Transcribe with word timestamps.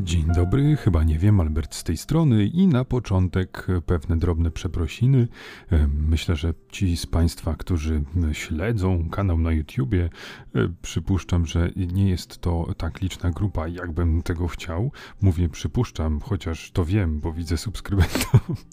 Dzień 0.00 0.24
dobry, 0.34 0.76
chyba 0.76 1.04
nie 1.04 1.18
wiem, 1.18 1.40
Albert 1.40 1.74
z 1.74 1.84
tej 1.84 1.96
strony 1.96 2.46
i 2.46 2.66
na 2.66 2.84
początek 2.84 3.66
pewne 3.86 4.16
drobne 4.16 4.50
przeprosiny. 4.50 5.28
E, 5.72 5.88
myślę, 5.88 6.36
że 6.36 6.54
ci 6.70 6.96
z 6.96 7.06
Państwa, 7.06 7.54
którzy 7.54 8.04
śledzą 8.32 9.08
kanał 9.10 9.38
na 9.38 9.52
YouTubie, 9.52 10.10
e, 10.54 10.68
przypuszczam, 10.82 11.46
że 11.46 11.70
nie 11.76 12.10
jest 12.10 12.38
to 12.38 12.74
tak 12.76 13.00
liczna 13.00 13.30
grupa, 13.30 13.68
jakbym 13.68 14.22
tego 14.22 14.48
chciał. 14.48 14.92
Mówię 15.22 15.48
przypuszczam, 15.48 16.20
chociaż 16.20 16.70
to 16.70 16.84
wiem, 16.84 17.20
bo 17.20 17.32
widzę 17.32 17.56
subskrybentów. 17.56 18.66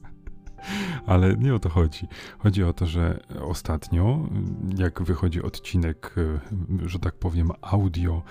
Ale 1.06 1.38
nie 1.38 1.56
o 1.56 1.60
to 1.60 1.70
chodzi. 1.70 2.08
Chodzi 2.38 2.64
o 2.64 2.74
to, 2.74 2.86
że 2.86 3.20
ostatnio, 3.42 4.30
jak 4.78 5.02
wychodzi 5.02 5.42
odcinek, 5.42 6.16
że 6.86 7.00
tak 7.00 7.16
powiem, 7.16 7.52
audio 7.62 8.24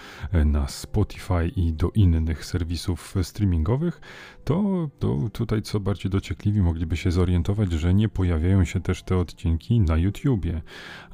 na 0.45 0.69
Spotify 0.69 1.49
i 1.57 1.73
do 1.73 1.91
innych 1.91 2.45
serwisów 2.45 3.15
streamingowych, 3.23 4.01
to, 4.45 4.89
to 4.99 5.19
tutaj 5.33 5.63
co 5.63 5.81
bardziej 5.81 6.11
dociekliwi 6.11 6.63
mogliby 6.63 6.97
się 6.97 7.11
zorientować, 7.11 7.73
że 7.73 7.95
nie 7.95 8.09
pojawiają 8.09 8.65
się 8.65 8.81
też 8.81 9.03
te 9.03 9.17
odcinki 9.17 9.81
na 9.81 9.97
YouTubie. 9.97 10.63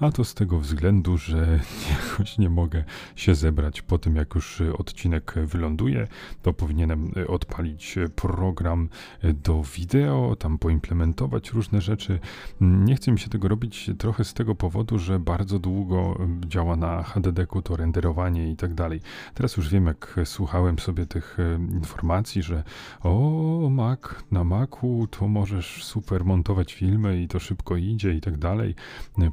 A 0.01 0.11
to 0.11 0.25
z 0.25 0.35
tego 0.35 0.61
względu, 0.61 1.19
że 1.19 1.61
jakoś 2.11 2.39
nie 2.39 2.51
mogę 2.51 2.85
się 3.17 3.35
zebrać 3.35 3.83
po 3.83 3.99
tym, 3.99 4.17
jak 4.17 4.35
już 4.35 4.61
odcinek 4.79 5.35
wyląduje, 5.37 6.09
to 6.43 6.53
powinienem 6.53 7.13
odpalić 7.29 7.99
program 8.17 8.89
do 9.23 9.63
wideo, 9.77 10.37
tam 10.37 10.59
poimplementować 10.59 11.04
różne 11.53 11.81
rzeczy. 11.81 12.19
Nie 12.61 12.97
chcę 12.97 13.13
mi 13.13 13.19
się 13.19 13.29
tego 13.29 13.49
robić 13.49 13.91
trochę 13.99 14.25
z 14.25 14.35
tego 14.35 14.55
powodu, 14.55 14.99
że 14.99 15.19
bardzo 15.21 15.59
długo 15.59 16.19
działa 16.47 16.77
na 16.77 17.03
HDD-ku 17.03 17.63
to 17.63 17.77
renderowanie 17.77 18.51
i 18.51 18.57
tak 18.57 18.75
dalej. 18.75 19.01
Teraz 19.35 19.57
już 19.57 19.69
wiem, 19.69 19.87
jak 19.87 20.21
słuchałem 20.25 20.79
sobie 20.79 21.07
tych 21.07 21.39
informacji, 21.73 22.43
że 22.43 22.63
o, 23.03 23.69
Mac, 23.71 24.01
na 24.31 24.45
Macu 24.45 25.07
to 25.11 25.29
możesz 25.29 25.85
super 25.85 26.25
montować 26.25 26.75
filmy 26.75 27.23
i 27.23 27.29
to 27.29 27.39
szybko 27.39 27.77
idzie 27.77 28.15
i 28.15 28.21
tak 28.21 28.39
dalej. 28.39 28.75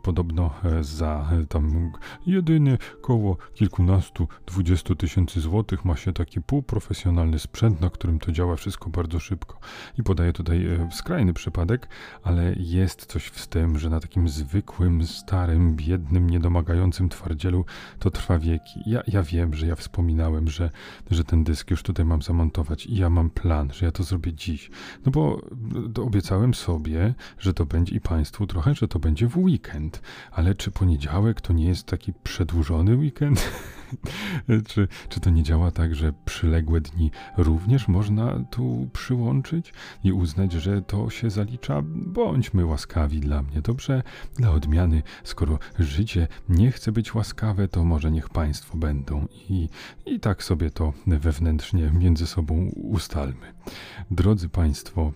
Podobno 0.03 0.53
e, 0.63 0.83
za 0.83 1.29
tam 1.49 1.91
jedynie 2.25 2.77
koło 3.01 3.37
kilkunastu, 3.53 4.27
dwudziestu 4.45 4.95
tysięcy 4.95 5.41
złotych 5.41 5.85
ma 5.85 5.95
się 5.95 6.13
taki 6.13 6.41
półprofesjonalny 6.41 7.39
sprzęt, 7.39 7.81
na 7.81 7.89
którym 7.89 8.19
to 8.19 8.31
działa 8.31 8.55
wszystko 8.55 8.89
bardzo 8.89 9.19
szybko. 9.19 9.59
I 9.99 10.03
podaję 10.03 10.33
tutaj 10.33 10.67
skrajny 10.91 11.33
przypadek, 11.33 11.60
ale 12.23 12.55
jest 12.57 13.05
coś 13.05 13.25
w 13.25 13.47
tym, 13.47 13.79
że 13.79 13.89
na 13.89 13.99
takim 13.99 14.29
zwykłym, 14.29 15.05
starym, 15.05 15.75
biednym, 15.75 16.29
niedomagającym 16.29 17.09
twardzielu 17.09 17.65
to 17.99 18.11
trwa 18.11 18.39
wieki. 18.39 18.79
Ja, 18.85 19.01
ja 19.07 19.23
wiem, 19.23 19.53
że 19.53 19.67
ja 19.67 19.75
wspominałem, 19.75 20.47
że, 20.47 20.69
że 21.11 21.23
ten 21.23 21.43
dysk 21.43 21.71
już 21.71 21.83
tutaj 21.83 22.05
mam 22.05 22.21
zamontować 22.21 22.85
i 22.85 22.95
ja 22.95 23.09
mam 23.09 23.29
plan, 23.29 23.69
że 23.73 23.85
ja 23.85 23.91
to 23.91 24.03
zrobię 24.03 24.33
dziś. 24.33 24.71
No 25.05 25.11
bo 25.11 25.41
obiecałem 26.03 26.53
sobie, 26.53 27.13
że 27.39 27.53
to 27.53 27.65
będzie 27.65 27.95
i 27.95 28.01
Państwu 28.01 28.47
trochę, 28.47 28.75
że 28.75 28.87
to 28.87 28.99
będzie 28.99 29.27
w 29.27 29.37
weekend. 29.37 30.01
Ale 30.31 30.55
czy 30.55 30.71
poniedziałek 30.71 31.41
to 31.41 31.53
nie 31.53 31.65
jest 31.65 31.87
taki 31.87 32.13
przedłużony 32.23 32.95
weekend? 32.95 33.51
czy, 34.67 34.87
czy 35.09 35.19
to 35.19 35.29
nie 35.29 35.43
działa 35.43 35.71
tak, 35.71 35.95
że 35.95 36.13
przyległe 36.25 36.81
dni 36.81 37.11
również 37.37 37.87
można 37.87 38.43
tu 38.51 38.89
przyłączyć 38.93 39.73
i 40.03 40.11
uznać, 40.11 40.51
że 40.51 40.81
to 40.81 41.09
się 41.09 41.29
zalicza? 41.29 41.81
Bądźmy 41.85 42.65
łaskawi 42.65 43.19
dla 43.19 43.43
mnie, 43.43 43.61
dobrze? 43.61 44.03
Dla 44.37 44.51
odmiany, 44.51 45.03
skoro 45.23 45.59
życie 45.79 46.27
nie 46.49 46.71
chce 46.71 46.91
być 46.91 47.15
łaskawe, 47.15 47.67
to 47.67 47.85
może 47.85 48.11
niech 48.11 48.29
Państwo 48.29 48.77
będą 48.77 49.27
i, 49.49 49.69
i 50.05 50.19
tak 50.19 50.43
sobie 50.43 50.69
to 50.69 50.93
wewnętrznie 51.07 51.91
między 51.93 52.27
sobą 52.27 52.71
ustalmy. 52.75 53.53
Drodzy 54.11 54.49
Państwo, 54.49 55.11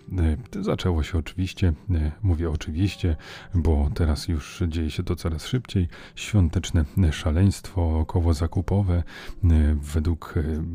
e, 0.56 0.64
zaczęło 0.64 1.04
się 1.04 1.18
oczywiście, 1.18 1.74
e, 1.92 2.12
mówię 2.22 2.52
oczywiście, 2.52 3.16
bo 3.56 3.90
teraz 3.96 4.28
już 4.28 4.64
dzieje 4.68 4.92
się 4.92 5.04
to 5.04 5.16
coraz 5.16 5.46
szybciej, 5.46 5.88
świąteczne 6.16 6.86
szaleństwo 7.12 8.00
około 8.00 8.34
zakupowe 8.66 9.04
e, 9.44 9.76
według 9.82 10.34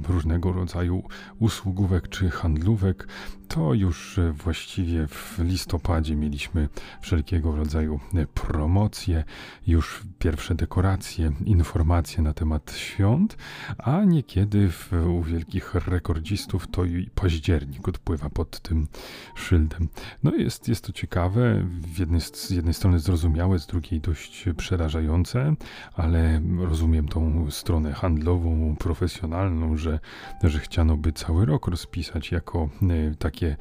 różnego 0.09 0.53
rodzaju 0.53 1.03
usługówek 1.39 2.09
czy 2.09 2.31
handlówek 2.31 3.07
to 3.51 3.75
już 3.75 4.19
e, 4.19 4.33
właściwie 4.33 5.07
w 5.07 5.39
listopadzie 5.39 6.17
mieliśmy 6.17 6.69
wszelkiego 7.01 7.57
rodzaju 7.57 8.01
promocje, 8.35 9.25
już 9.67 10.03
pierwsze 10.19 10.55
dekoracje, 10.55 11.33
informacje 11.45 12.23
na 12.23 12.33
temat 12.33 12.73
świąt, 12.73 13.37
a 13.79 14.05
niekiedy 14.05 14.69
w, 14.71 14.93
u 14.93 15.23
wielkich 15.23 15.75
rekordzistów 15.75 16.67
to 16.71 16.85
i 16.85 17.11
październik 17.15 17.89
odpływa 17.89 18.31
pod 18.31 18.61
tym 18.61 18.87
szyldem. 19.35 19.89
No 20.23 20.35
jest, 20.35 20.69
jest 20.69 20.85
to 20.85 20.93
ciekawe, 20.93 21.67
jednej, 21.99 22.21
z 22.21 22.51
jednej 22.51 22.75
strony 22.75 22.99
zrozumiałe, 22.99 23.59
z 23.59 23.67
drugiej 23.67 24.01
dość 24.01 24.45
przerażające, 24.57 25.55
ale 25.95 26.41
rozumiem 26.59 27.09
tą 27.09 27.51
stronę 27.51 27.80
handlową, 27.95 28.77
profesjonalną, 28.79 29.77
że, 29.77 29.99
że 30.45 30.59
chciano 30.59 30.97
by 30.97 31.13
cały 31.13 31.47
rok 31.47 31.67
rozpisać 31.67 32.33
jako 32.33 32.69
e, 32.83 33.15
taki 33.15 33.41
takie 33.41 33.57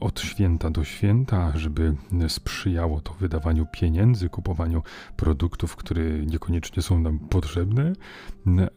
od 0.00 0.20
święta 0.20 0.70
do 0.70 0.84
święta, 0.84 1.52
żeby 1.54 1.96
sprzyjało 2.28 3.00
to 3.00 3.14
wydawaniu 3.14 3.66
pieniędzy, 3.72 4.28
kupowaniu 4.28 4.82
produktów, 5.16 5.76
które 5.76 6.02
niekoniecznie 6.04 6.82
są 6.82 7.00
nam 7.00 7.18
potrzebne. 7.18 7.92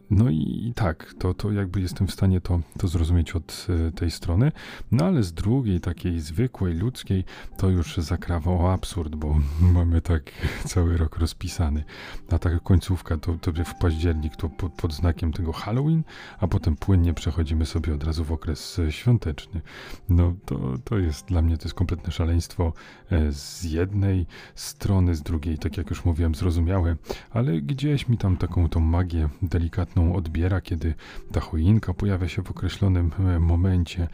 No 0.10 0.30
i 0.30 0.74
tak, 0.76 1.14
to, 1.20 1.34
to 1.34 1.52
jakby 1.52 1.82
jestem 1.82 2.08
w 2.08 2.12
stanie 2.12 2.42
to, 2.42 2.60
to 2.78 2.88
zrozumieć 2.88 3.36
od 3.36 3.68
e, 3.70 3.92
tej 3.92 4.12
strony, 4.12 4.52
no 4.92 5.06
ale 5.06 5.24
z 5.24 5.34
drugiej, 5.34 5.80
takiej 5.80 6.20
zwykłej, 6.20 6.74
ludzkiej, 6.74 7.24
to 7.58 7.70
już 7.70 7.98
zakrawał 7.98 8.72
absurd, 8.72 9.16
bo 9.16 9.40
mamy 9.76 10.02
tak 10.02 10.32
cały 10.66 10.98
rok 10.98 11.18
rozpisany. 11.18 11.84
A 12.32 12.40
taka 12.40 12.60
końcówka 12.60 13.18
to, 13.18 13.34
to 13.42 13.52
w 13.66 13.76
październik 13.80 14.36
to 14.36 14.50
pod, 14.70 14.82
pod 14.82 14.94
znakiem 14.94 15.34
tego 15.34 15.54
Halloween, 15.54 16.04
a 16.40 16.48
potem 16.48 16.76
płynnie 16.76 17.14
przechodzimy 17.14 17.66
sobie 17.66 17.94
od 17.94 18.04
razu 18.04 18.24
w 18.24 18.32
okres 18.32 18.80
e, 18.80 18.92
świąteczny. 18.92 19.62
No 20.10 20.34
to, 20.46 20.60
to 20.84 20.98
jest 20.98 21.26
dla 21.26 21.42
mnie 21.42 21.58
to 21.58 21.64
jest 21.64 21.76
kompletne 21.76 22.12
szaleństwo 22.12 22.74
e, 23.12 23.32
z 23.32 23.64
jednej 23.64 24.26
strony, 24.56 25.16
z 25.16 25.22
drugiej, 25.22 25.58
tak 25.58 25.78
jak 25.78 25.90
już 25.90 26.06
mówiłem, 26.06 26.36
zrozumiałe, 26.36 26.96
ale 27.32 27.62
gdzieś 27.62 28.08
mi 28.08 28.18
tam 28.18 28.38
taką 28.38 28.70
tą 28.70 28.80
magię 28.80 29.30
delikatną 29.42 30.16
odbiera, 30.16 30.62
kiedy 30.62 30.94
ta 31.32 31.40
choinka 31.40 31.94
pojawia 31.94 32.28
się 32.28 32.44
w 32.44 32.52
określonym 32.52 33.12
e, 33.20 33.40
momencie, 33.40 34.08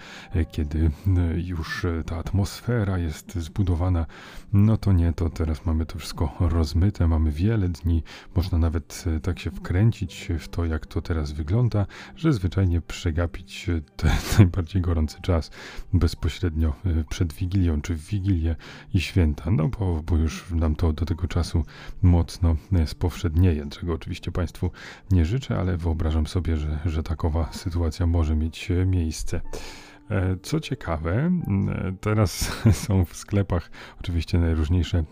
kiedy 0.51 0.91
już 1.35 1.85
ta 2.05 2.17
atmosfera 2.17 2.97
jest 2.97 3.35
zbudowana, 3.35 4.05
no 4.53 4.77
to 4.77 4.93
nie, 4.93 5.13
to 5.13 5.29
teraz 5.29 5.65
mamy 5.65 5.85
to 5.85 5.99
wszystko 5.99 6.31
rozmyte, 6.39 7.07
mamy 7.07 7.31
wiele 7.31 7.69
dni, 7.69 8.03
można 8.35 8.57
nawet 8.57 9.03
tak 9.21 9.39
się 9.39 9.51
wkręcić 9.51 10.31
w 10.39 10.49
to, 10.49 10.65
jak 10.65 10.85
to 10.85 11.01
teraz 11.01 11.31
wygląda, 11.31 11.85
że 12.15 12.33
zwyczajnie 12.33 12.81
przegapić 12.81 13.69
ten 13.95 14.11
najbardziej 14.37 14.81
gorący 14.81 15.21
czas 15.21 15.51
bezpośrednio 15.93 16.73
e, 16.85 17.03
przed 17.09 17.33
Wigilią, 17.33 17.81
czy 17.81 17.95
w 17.95 18.07
Wigilię 18.07 18.55
i 18.93 19.01
święta, 19.01 19.51
no 19.51 19.67
bo, 19.67 20.03
bo 20.03 20.17
już 20.17 20.51
nam 20.51 20.75
to 20.75 20.93
do 20.93 21.05
tego 21.05 21.27
czasu 21.27 21.65
mocno 22.01 22.55
e, 22.73 22.87
spowszednieje, 22.87 23.69
czego 23.69 23.93
oczywiście 23.93 24.31
Państwu 24.31 24.71
nie 25.11 25.25
życzę, 25.25 25.59
ale 25.59 25.77
wyobrażam 25.77 26.27
sobie, 26.27 26.57
że, 26.57 26.79
że 26.85 27.03
takowa 27.03 27.53
sytuacja 27.53 28.07
może 28.07 28.35
mieć 28.35 28.71
e, 28.71 28.85
miejsce. 28.85 29.41
E, 30.11 30.37
co 30.41 30.59
ciekawe, 30.59 31.31
teraz 32.01 32.51
są 32.85 33.05
w 33.05 33.15
sklepach 33.15 33.71
oczywiście 33.99 34.39
najróżniejsze 34.39 35.03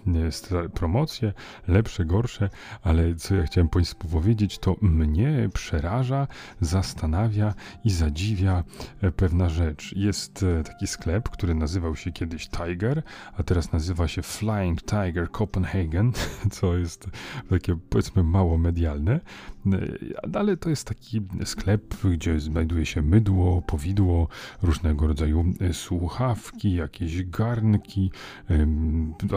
e, 0.51 0.69
promocje, 0.69 1.33
lepsze, 1.67 2.05
gorsze, 2.05 2.49
ale 2.83 3.15
co 3.15 3.35
ja 3.35 3.43
chciałem 3.43 3.69
Państwu 3.69 4.07
powiedzieć, 4.07 4.59
to 4.59 4.75
mnie 4.81 5.49
przeraża, 5.53 6.27
zastanawia 6.61 7.53
i 7.83 7.89
zadziwia 7.89 8.63
e, 9.01 9.11
pewna 9.11 9.49
rzecz. 9.49 9.93
Jest 9.95 10.45
taki 10.65 10.87
sklep, 10.87 11.29
który 11.29 11.55
nazywał 11.55 11.95
się 11.95 12.11
kiedyś 12.11 12.49
Tiger, 12.49 13.03
a 13.37 13.43
teraz 13.43 13.71
nazywa 13.71 14.07
się 14.07 14.21
Flying 14.21 14.81
Tiger 14.81 15.31
Copenhagen, 15.31 16.11
co 16.51 16.77
jest 16.77 17.09
takie 17.49 17.75
powiedzmy 17.89 18.23
mało 18.23 18.57
medialne, 18.57 19.19
ale 20.33 20.57
to 20.57 20.69
jest 20.69 20.87
taki 20.87 21.21
sklep, 21.45 21.95
gdzie 22.03 22.39
znajduje 22.39 22.85
się 22.85 23.01
mydło, 23.01 23.61
powidło, 23.61 24.27
różne 24.61 24.80
różnego 24.81 25.07
rodzaju 25.07 25.45
słuchawki, 25.73 26.73
jakieś 26.73 27.23
garnki, 27.23 28.11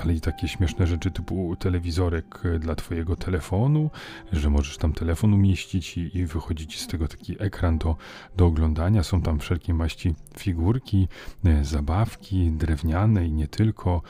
ale 0.03 0.15
i 0.15 0.21
takie 0.21 0.49
śmieszne 0.49 0.87
rzeczy 0.87 1.11
typu 1.11 1.57
telewizorek 1.57 2.43
dla 2.61 2.75
twojego 2.75 3.17
telefonu, 3.17 3.91
że 4.33 4.51
możesz 4.51 4.79
tam 4.79 4.93
telefon 4.93 5.35
umieścić 5.35 5.99
i, 5.99 6.19
i 6.19 6.27
wychodzić 6.27 6.81
z 6.81 6.87
tego 6.87 7.09
taki 7.09 7.43
ekran 7.43 7.79
do, 7.79 7.97
do 8.37 8.47
oglądania. 8.47 9.03
Są 9.03 9.23
tam 9.23 9.39
wszelkie 9.39 9.75
maści 9.75 10.15
figurki, 10.39 11.09
zabawki 11.63 12.51
drewniane 12.51 13.27
i 13.27 13.33
nie 13.33 13.49
tylko. 13.49 14.03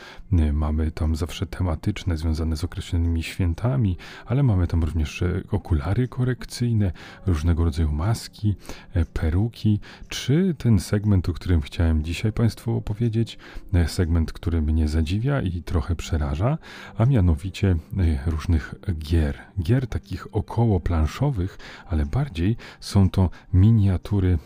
Mamy 0.53 0.91
tam 0.91 1.17
zawsze 1.17 1.47
tematyczne, 1.47 2.17
związane 2.17 2.57
z 2.57 2.65
określonymi 2.65 3.23
świętami, 3.23 3.97
ale 4.27 4.43
mamy 4.43 4.67
tam 4.67 4.85
również 4.85 5.25
okulary 5.51 6.09
korekcyjne, 6.09 6.93
różnego 7.27 7.65
rodzaju 7.65 7.93
maski, 7.93 8.55
e, 8.95 9.05
peruki, 9.05 9.81
czy 10.09 10.55
ten 10.59 10.81
segment, 10.81 11.24
o 11.29 11.33
którym 11.33 11.61
chciałem 11.61 12.05
dzisiaj 12.05 12.33
Państwu 12.33 12.77
opowiedzieć, 12.77 13.39
e, 13.75 13.89
segment, 13.89 14.33
który 14.33 14.63
mnie 14.63 14.89
zadziwia 14.89 15.43
i 15.43 15.63
trochę 15.63 15.97
przeraża, 15.97 16.59
a 16.97 17.07
mianowicie 17.07 17.71
e, 17.71 18.31
różnych 18.31 18.75
gier. 18.99 19.39
Gier 19.63 19.87
takich 19.87 20.35
około 20.37 20.81
planszowych, 20.81 21.59
ale 21.87 22.07
bardziej 22.07 22.57
są 22.81 23.11
to 23.11 23.31
miniatury 23.53 24.39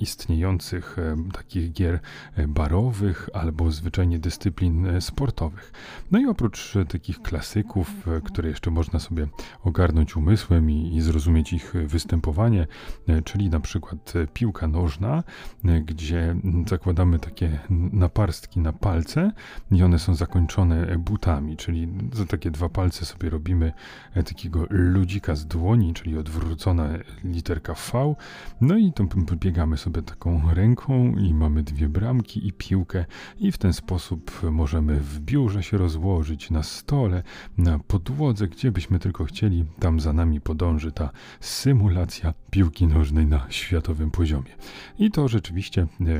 istniejących 0.00 0.96
takich 1.32 1.72
gier 1.72 2.00
barowych 2.48 3.28
albo 3.34 3.70
zwyczajnie 3.70 4.18
dyscyplin 4.18 5.00
sportowych. 5.00 5.72
No 6.10 6.18
i 6.18 6.26
oprócz 6.26 6.74
takich 6.88 7.22
klasyków, 7.22 7.90
które 8.24 8.48
jeszcze 8.48 8.70
można 8.70 8.98
sobie 8.98 9.26
ogarnąć 9.64 10.16
umysłem 10.16 10.70
i, 10.70 10.96
i 10.96 11.00
zrozumieć 11.00 11.52
ich 11.52 11.72
występowanie, 11.86 12.66
e, 13.08 13.22
czyli 13.22 13.50
na 13.50 13.60
przykład 13.60 14.12
piłka 14.34 14.66
nożna, 14.66 15.24
e, 15.64 15.80
gdzie 15.80 16.25
zakładamy 16.68 17.18
takie 17.18 17.58
naparstki 17.92 18.60
na 18.60 18.72
palce 18.72 19.32
i 19.70 19.82
one 19.82 19.98
są 19.98 20.14
zakończone 20.14 20.98
butami, 20.98 21.56
czyli 21.56 21.88
za 22.12 22.26
takie 22.26 22.50
dwa 22.50 22.68
palce 22.68 23.04
sobie 23.04 23.30
robimy 23.30 23.72
e, 24.14 24.22
takiego 24.22 24.66
ludzika 24.70 25.34
z 25.34 25.46
dłoni, 25.46 25.94
czyli 25.94 26.18
odwrócona 26.18 26.88
literka 27.24 27.74
V, 27.74 28.14
no 28.60 28.78
i 28.78 28.92
to 28.92 29.04
biegamy 29.36 29.76
sobie 29.76 30.02
taką 30.02 30.54
ręką 30.54 31.16
i 31.16 31.34
mamy 31.34 31.62
dwie 31.62 31.88
bramki 31.88 32.46
i 32.46 32.52
piłkę 32.52 33.04
i 33.38 33.52
w 33.52 33.58
ten 33.58 33.72
sposób 33.72 34.42
możemy 34.50 35.00
w 35.00 35.20
biurze 35.20 35.62
się 35.62 35.78
rozłożyć, 35.78 36.50
na 36.50 36.62
stole, 36.62 37.22
na 37.58 37.78
podłodze, 37.78 38.48
gdzie 38.48 38.72
byśmy 38.72 38.98
tylko 38.98 39.24
chcieli, 39.24 39.64
tam 39.78 40.00
za 40.00 40.12
nami 40.12 40.40
podąży 40.40 40.92
ta 40.92 41.10
symulacja 41.40 42.34
piłki 42.50 42.86
nożnej 42.86 43.26
na 43.26 43.46
światowym 43.48 44.10
poziomie. 44.10 44.50
I 44.98 45.10
to 45.10 45.28
rzeczywiście 45.28 45.86
e, 46.00 46.15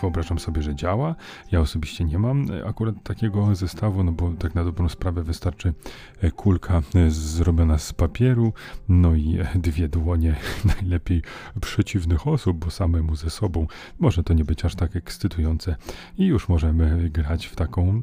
wyobrażam 0.00 0.38
sobie, 0.38 0.62
że 0.62 0.74
działa. 0.74 1.14
Ja 1.52 1.60
osobiście 1.60 2.04
nie 2.04 2.18
mam 2.18 2.50
e, 2.50 2.66
akurat 2.66 3.02
takiego 3.02 3.54
zestawu, 3.54 4.04
no 4.04 4.12
bo 4.12 4.32
tak 4.32 4.54
na 4.54 4.64
dobrą 4.64 4.88
sprawę 4.88 5.22
wystarczy 5.22 5.74
e, 6.20 6.30
kulka 6.30 6.82
zrobiona 7.08 7.78
z 7.78 7.92
papieru, 7.92 8.52
no 8.88 9.14
i 9.14 9.38
dwie 9.54 9.88
dłonie 9.88 10.36
najlepiej 10.80 11.22
przeciwnych 11.60 12.26
osób, 12.26 12.64
bo 12.64 12.70
samemu 12.70 13.16
ze 13.16 13.30
sobą 13.30 13.66
może 13.98 14.22
to 14.22 14.34
nie 14.34 14.44
być 14.44 14.64
aż 14.64 14.74
tak 14.74 14.96
ekscytujące 14.96 15.76
i 16.18 16.26
już 16.26 16.48
możemy 16.48 17.10
grać 17.10 17.46
w 17.46 17.56
taką, 17.56 18.02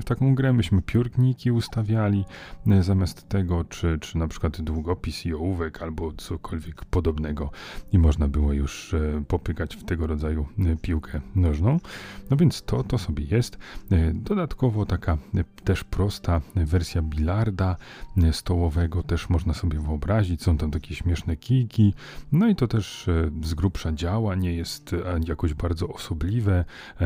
w 0.00 0.04
taką 0.04 0.34
grę. 0.34 0.52
Myśmy 0.52 0.82
piórniki 0.82 1.50
ustawiali 1.50 2.24
zamiast 2.80 3.28
tego, 3.28 3.64
czy, 3.64 3.98
czy 4.00 4.18
na 4.18 4.28
przykład 4.28 4.60
długopis 4.60 5.26
i 5.26 5.34
ołówek 5.34 5.82
albo 5.82 6.12
cokolwiek 6.12 6.84
podobnego 6.84 7.50
i 7.92 7.98
można 7.98 8.28
było 8.28 8.52
już 8.52 8.94
e, 8.94 9.24
popykać 9.28 9.76
w 9.76 9.84
tego 9.84 10.06
rodzaju 10.06 10.46
e, 10.58 10.65
piłkę 10.82 11.20
nożną. 11.34 11.80
No 12.30 12.36
więc 12.36 12.62
to, 12.62 12.84
to 12.84 12.98
sobie 12.98 13.24
jest. 13.24 13.58
E, 13.90 14.14
dodatkowo 14.14 14.86
taka 14.86 15.18
też 15.64 15.84
prosta 15.84 16.40
wersja 16.54 17.02
bilarda 17.02 17.76
stołowego 18.32 19.02
też 19.02 19.28
można 19.28 19.54
sobie 19.54 19.80
wyobrazić. 19.80 20.42
Są 20.42 20.58
tam 20.58 20.70
takie 20.70 20.94
śmieszne 20.94 21.36
kijki. 21.36 21.94
No 22.32 22.48
i 22.48 22.56
to 22.56 22.68
też 22.68 23.10
z 23.42 23.54
grubsza 23.54 23.92
działa, 23.92 24.34
nie 24.34 24.54
jest 24.54 24.94
jakoś 25.28 25.54
bardzo 25.54 25.88
osobliwe, 25.88 26.64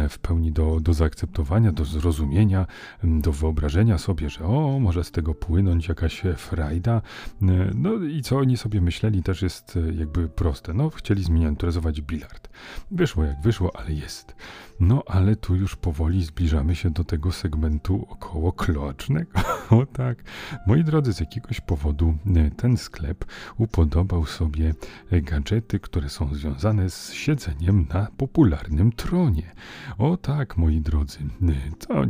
w 0.09 0.19
pełni 0.19 0.53
do, 0.53 0.81
do 0.81 0.95
zaakceptowania, 0.95 1.73
do 1.73 1.85
zrozumienia, 1.85 2.67
do 3.05 3.33
wyobrażenia 3.33 3.99
sobie, 3.99 4.31
że 4.31 4.45
o, 4.45 4.79
może 4.81 5.05
z 5.05 5.11
tego 5.11 5.35
płynąć 5.35 5.89
jakaś 5.89 6.23
frajda. 6.37 7.03
No 7.75 7.95
i 7.95 8.23
co 8.23 8.39
oni 8.39 8.57
sobie 8.57 8.81
myśleli 8.81 9.23
też 9.23 9.43
jest 9.43 9.79
jakby 9.99 10.29
proste. 10.29 10.75
No, 10.75 10.91
chcieli 10.91 11.25
zminiaturyzować 11.25 12.01
bilard. 12.01 12.49
Wyszło 12.91 13.25
jak 13.25 13.41
wyszło, 13.43 13.50
ale 13.79 13.93
jest. 13.93 14.35
No, 14.81 15.03
ale 15.07 15.37
tu 15.37 15.57
już 15.57 15.77
powoli 15.77 16.25
zbliżamy 16.25 16.77
się 16.77 16.91
do 16.91 17.05
tego 17.05 17.33
segmentu 17.33 18.07
około 18.09 18.53
kloacznego. 18.53 19.31
o 19.71 19.87
tak. 19.87 20.23
Moi 20.67 20.85
drodzy, 20.85 21.13
z 21.13 21.21
jakiegoś 21.21 21.61
powodu 21.61 22.15
e, 22.37 22.51
ten 22.51 22.77
sklep 22.77 23.25
upodobał 23.59 24.27
sobie 24.27 24.75
e, 25.11 25.21
gadżety, 25.21 25.81
które 25.81 26.09
są 26.09 26.35
związane 26.35 26.91
z 26.91 27.13
siedzeniem 27.13 27.87
na 27.95 28.07
popularnym 28.17 28.93
tronie. 28.93 29.53
O 29.99 30.17
tak, 30.17 30.57
moi 30.57 30.81
drodzy. 30.81 31.19
E, 31.19 31.77
to 31.87 32.05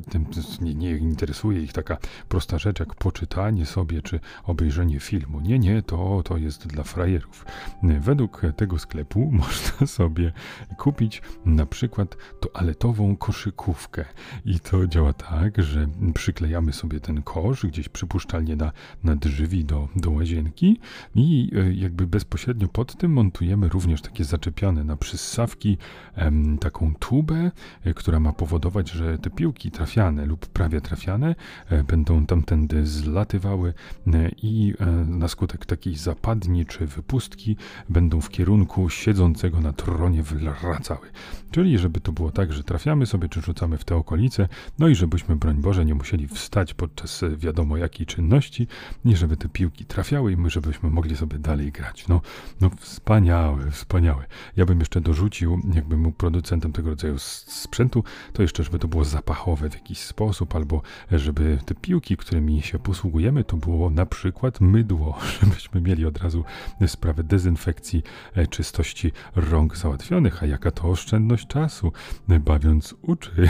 nie, 0.61 0.75
nie 0.75 0.91
interesuje 0.91 1.63
ich 1.63 1.73
taka 1.73 1.97
prosta 2.29 2.59
rzecz 2.59 2.81
jak 2.81 2.95
poczytanie 2.95 3.67
sobie 3.67 4.03
czy 4.03 4.21
obejrzenie 4.45 5.01
filmu. 5.01 5.41
Nie, 5.41 5.59
nie, 5.59 5.83
to, 5.83 6.23
to 6.25 6.37
jest 6.37 6.67
dla 6.67 6.83
frajerów. 6.83 7.45
Według 7.83 8.43
tego 8.57 8.79
sklepu 8.79 9.31
można 9.43 9.87
sobie 9.87 10.33
kupić 10.79 11.23
na 11.45 11.67
przykład 11.67 12.17
toaletową 12.41 13.17
koszykówkę. 13.17 14.05
I 14.45 14.61
to 14.61 14.87
działa 14.87 15.13
tak, 15.13 15.63
że 15.63 15.89
przyklejamy 16.15 16.73
sobie 16.73 17.01
ten 17.01 17.23
kosz 17.23 17.67
gdzieś 17.67 17.89
przypuszczalnie 17.89 18.57
na, 18.57 18.73
na 19.05 19.17
drzwi 19.17 19.65
do, 19.65 19.89
do 19.97 20.11
łazienki 20.11 20.81
i 21.15 21.51
e, 21.57 21.73
jakby 21.73 22.07
bezpośrednio 22.07 22.69
pod 22.69 22.97
tym 22.97 23.13
montujemy 23.13 23.69
również 23.69 24.03
takie 24.03 24.25
zaczepiane 24.25 24.85
na 24.85 24.97
przyssawki 24.97 25.79
em, 26.15 26.59
taką 26.59 26.95
tubę, 26.95 27.51
e, 27.85 27.95
która 27.95 28.21
ma 28.21 28.33
powodować, 28.33 28.91
że 28.91 29.19
te 29.19 29.31
piłki 29.31 29.71
trafiane 29.71 30.27
lub 30.27 30.47
prawie 30.47 30.81
trafiane 30.81 31.35
e, 31.69 31.85
będą 31.85 32.27
tamtędy 32.27 32.87
zlatywały 32.87 33.75
e, 34.07 34.29
i 34.43 34.75
e, 34.81 34.87
na 34.91 35.29
skutek 35.29 35.67
takiej 35.67 35.97
zapadni 35.97 36.67
czy 36.67 36.87
wypustki 36.87 37.57
będą 37.89 38.21
w 38.21 38.31
kierunku 38.31 38.91
siedzącego 38.91 39.61
na 39.61 39.73
tronie 39.73 40.23
wracały. 40.23 41.07
Czyli 41.51 41.79
żeby 41.79 42.01
to 42.01 42.13
było 42.13 42.31
tak, 42.33 42.53
że 42.53 42.65
trafiamy 42.65 43.07
sobie 43.07 43.29
czy 43.29 43.41
rzucamy 43.41 43.79
w 43.79 43.85
te 43.85 43.97
okolice, 43.97 44.49
no 44.79 44.89
i 44.89 44.95
żebyśmy, 44.95 45.37
broń 45.37 45.57
Boże, 45.57 45.85
nie 45.85 45.95
musieli 45.95 46.29
wstać 46.29 46.75
podczas 46.75 47.23
e, 47.23 47.37
wiadomo 47.37 47.77
jakiej 47.77 48.07
czynności, 48.07 48.67
i 49.05 49.17
żeby 49.17 49.37
te 49.37 49.49
piłki 49.49 49.85
trafiały 49.85 50.33
i 50.33 50.37
my, 50.37 50.51
żebyśmy 50.51 50.91
mogli 50.91 51.17
sobie 51.17 51.39
dalej 51.39 51.73
grać. 51.73 52.09
No, 52.09 52.21
no 52.61 52.71
wspaniałe, 52.81 53.71
wspaniałe. 53.71 54.25
Ja 54.57 54.67
bym 54.67 54.81
jeszcze 54.81 55.01
dorzucił, 55.01 55.61
jakbym 55.75 56.03
był 56.03 56.13
producentem 56.13 56.73
tego 56.73 56.91
rodzaju 56.91 57.19
sprzętu, 57.19 58.05
to 58.33 58.43
jeszcze, 58.43 58.65
żeby 58.65 58.79
to 58.79 58.89
było 58.89 59.05
zapachowe 59.05 59.71
w 59.71 59.75
jakiś 59.75 59.99
sposób, 59.99 60.57
albo 60.57 60.83
żeby 61.11 61.59
te 61.65 61.75
piłki, 61.75 62.17
którymi 62.17 62.63
się 62.63 62.79
posługujemy, 62.79 63.45
to 63.45 63.57
było 63.57 63.91
na 63.91 64.07
przykład 64.07 64.61
mydło, 64.61 65.19
żebyśmy 65.41 65.81
mieli 65.81 66.07
od 66.07 66.19
razu 66.19 66.45
sprawę 66.87 67.25
dezynfekcji, 67.25 68.03
e, 68.35 68.47
czystości 68.47 69.13
rąk 69.37 69.77
załatwionych, 69.77 70.43
a 70.43 70.47
jaka 70.47 70.71
to 70.71 70.89
oszczędność 70.89 71.10
czasu, 71.47 71.93
bawiąc 72.41 72.95
uczy, 73.03 73.31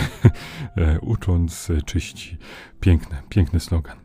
e, 0.76 1.00
ucząc 1.00 1.68
czyści. 1.86 2.36
Piękne, 2.80 3.22
piękny 3.28 3.60
slogan. 3.60 3.96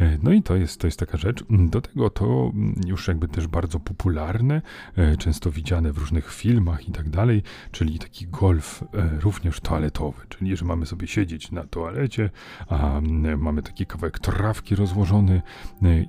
E, 0.00 0.18
no 0.22 0.32
i 0.32 0.42
to 0.42 0.56
jest, 0.56 0.80
to 0.80 0.86
jest 0.86 0.98
taka 0.98 1.18
rzecz. 1.18 1.44
Do 1.50 1.80
tego 1.80 2.10
to 2.10 2.52
już 2.86 3.08
jakby 3.08 3.28
też 3.28 3.46
bardzo 3.46 3.80
popularne, 3.80 4.62
e, 4.96 5.16
często 5.16 5.50
widziane 5.50 5.92
w 5.92 5.98
różnych 5.98 6.32
filmach 6.32 6.88
i 6.88 6.92
tak 6.92 7.08
dalej, 7.08 7.42
czyli 7.70 7.98
taki 7.98 8.26
golf 8.26 8.84
e, 8.94 9.20
również 9.20 9.60
toaletowy, 9.60 10.20
czyli 10.28 10.56
że 10.56 10.64
mamy 10.64 10.86
sobie 10.86 11.06
siedzieć 11.06 11.50
na 11.50 11.64
toalecie, 11.64 12.30
a 12.68 13.00
mamy 13.38 13.62
taki 13.62 13.86
kawałek 13.86 14.18
trawki 14.18 14.74
rozłożony 14.74 15.42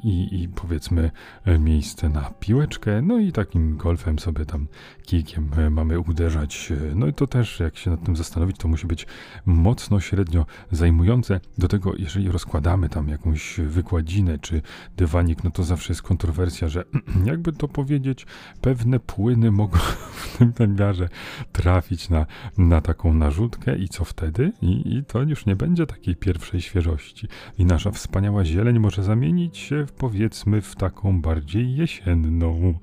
i, 0.04 0.42
i 0.42 0.48
powiedzmy 0.48 1.12
miejsce 1.60 2.10
na 2.10 2.32
piłeczkę, 2.40 3.02
no 3.02 3.20
i 3.20 3.32
takim 3.32 3.78
golfem 3.78 4.20
sobie 4.20 4.46
tam 4.46 4.68
kijkiem 5.06 5.50
mamy 5.72 6.00
uderzać. 6.00 6.74
No 6.96 7.08
i 7.08 7.14
to 7.14 7.28
też, 7.28 7.60
jak 7.60 7.78
się 7.78 7.92
nad 7.92 8.04
tym 8.04 8.16
zastanowić, 8.16 8.58
to 8.58 8.68
musi 8.68 8.88
być 8.88 9.08
mocno 9.46 10.00
średnio 10.00 10.46
zajmujące. 10.72 11.40
Do 11.58 11.68
tego, 11.68 11.96
jeżeli 11.96 12.30
rozkładamy 12.30 12.90
tam 12.90 13.10
jakąś 13.10 13.60
wykładzinę 13.84 14.40
czy 14.40 14.62
dywanik, 14.98 15.44
no 15.44 15.52
to 15.52 15.64
zawsze 15.64 15.94
jest 15.94 16.02
kontrowersja, 16.02 16.70
że 16.70 16.84
jakby 17.26 17.54
to 17.54 17.68
powiedzieć, 17.68 18.26
pewne 18.62 19.00
płyny 19.00 19.52
mogą 19.52 19.78
w 20.22 20.38
tym 20.38 20.52
wymiarze 20.52 21.10
trafić 21.52 22.10
na, 22.10 22.26
na 22.58 22.82
taką 22.82 23.14
narzutkę 23.14 23.78
i 23.78 23.90
co 23.90 24.06
wtedy? 24.06 24.52
I, 24.62 24.96
I 24.96 25.04
to 25.06 25.22
już 25.22 25.46
nie 25.46 25.56
będzie 25.56 25.86
takiej 25.86 26.16
pierwszej 26.16 26.62
świeżości. 26.62 27.28
I 27.58 27.66
nasza 27.66 27.92
wspaniała 27.92 28.46
zieleń 28.46 28.80
może 28.80 29.04
zamienić 29.04 29.58
się 29.58 29.86
w, 29.86 29.92
powiedzmy 29.92 30.62
w 30.62 30.76
taką 30.76 31.22
bardziej 31.22 31.76
jesienną. 31.76 32.74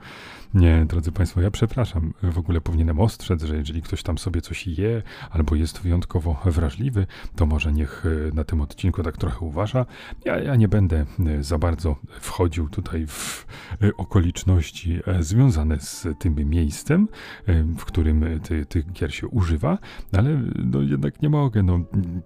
Nie, 0.54 0.84
drodzy 0.84 1.12
Państwo, 1.12 1.40
ja 1.40 1.50
przepraszam. 1.50 2.12
W 2.22 2.38
ogóle 2.38 2.60
powinienem 2.60 3.00
ostrzec, 3.00 3.42
że 3.42 3.56
jeżeli 3.56 3.82
ktoś 3.82 4.02
tam 4.02 4.18
sobie 4.18 4.40
coś 4.40 4.66
je 4.66 5.02
albo 5.30 5.54
jest 5.54 5.80
wyjątkowo 5.80 6.40
wrażliwy, 6.44 7.06
to 7.36 7.46
może 7.46 7.72
niech 7.72 8.06
e, 8.06 8.34
na 8.34 8.44
tym 8.44 8.60
odcinku 8.60 9.02
tak 9.02 9.16
trochę 9.16 9.46
uważa. 9.46 9.86
Ja, 10.24 10.38
ja 10.38 10.56
nie 10.56 10.68
będę 10.68 11.06
e, 11.26 11.42
za 11.42 11.58
bardzo 11.58 11.96
wchodził 12.20 12.68
tutaj 12.68 13.06
w 13.06 13.46
e, 13.82 13.96
okoliczności 13.96 15.00
związane 15.20 15.80
z 15.80 16.06
tym 16.18 16.50
miejscem, 16.50 17.08
w 17.78 17.84
którym 17.84 18.40
ty, 18.40 18.66
tych 18.66 18.92
gier 18.92 19.14
się 19.14 19.28
używa, 19.28 19.78
ale 20.12 20.42
no 20.64 20.82
jednak 20.82 21.22
nie 21.22 21.30
mogę, 21.30 21.62
no, 21.62 21.80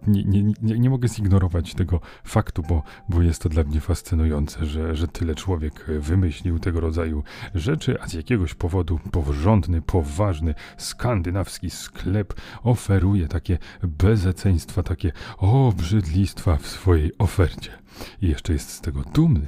nie, 0.07 0.25
nie, 0.25 0.43
nie, 0.43 0.79
nie 0.79 0.91
mogę 0.91 1.09
zignorować 1.09 1.75
tego 1.75 2.01
faktu, 2.25 2.63
bo, 2.69 2.83
bo 3.09 3.23
jest 3.23 3.43
to 3.43 3.49
dla 3.49 3.65
mnie 3.65 3.81
fascynujące, 3.81 4.67
że, 4.67 4.97
że 4.97 5.09
tyle 5.09 5.35
człowiek 5.35 5.87
wymyślił 5.99 6.59
tego 6.59 6.81
rodzaju 6.81 7.23
rzeczy, 7.55 8.01
a 8.01 8.07
jakiegoś 8.15 8.55
powodu 8.55 9.01
porządny, 9.13 9.83
poważny, 9.83 10.55
skandynawski 10.77 11.71
sklep 11.71 12.35
oferuje 12.63 13.29
takie 13.29 13.59
bezeceństwa, 13.83 14.83
takie 14.83 15.13
obrzydlistwa 15.39 16.57
w 16.57 16.67
swojej 16.67 17.13
ofercie. 17.19 17.71
I 18.23 18.29
jeszcze 18.29 18.53
jest 18.53 18.71
z 18.71 18.81
tego 18.81 19.03
dumny. 19.03 19.47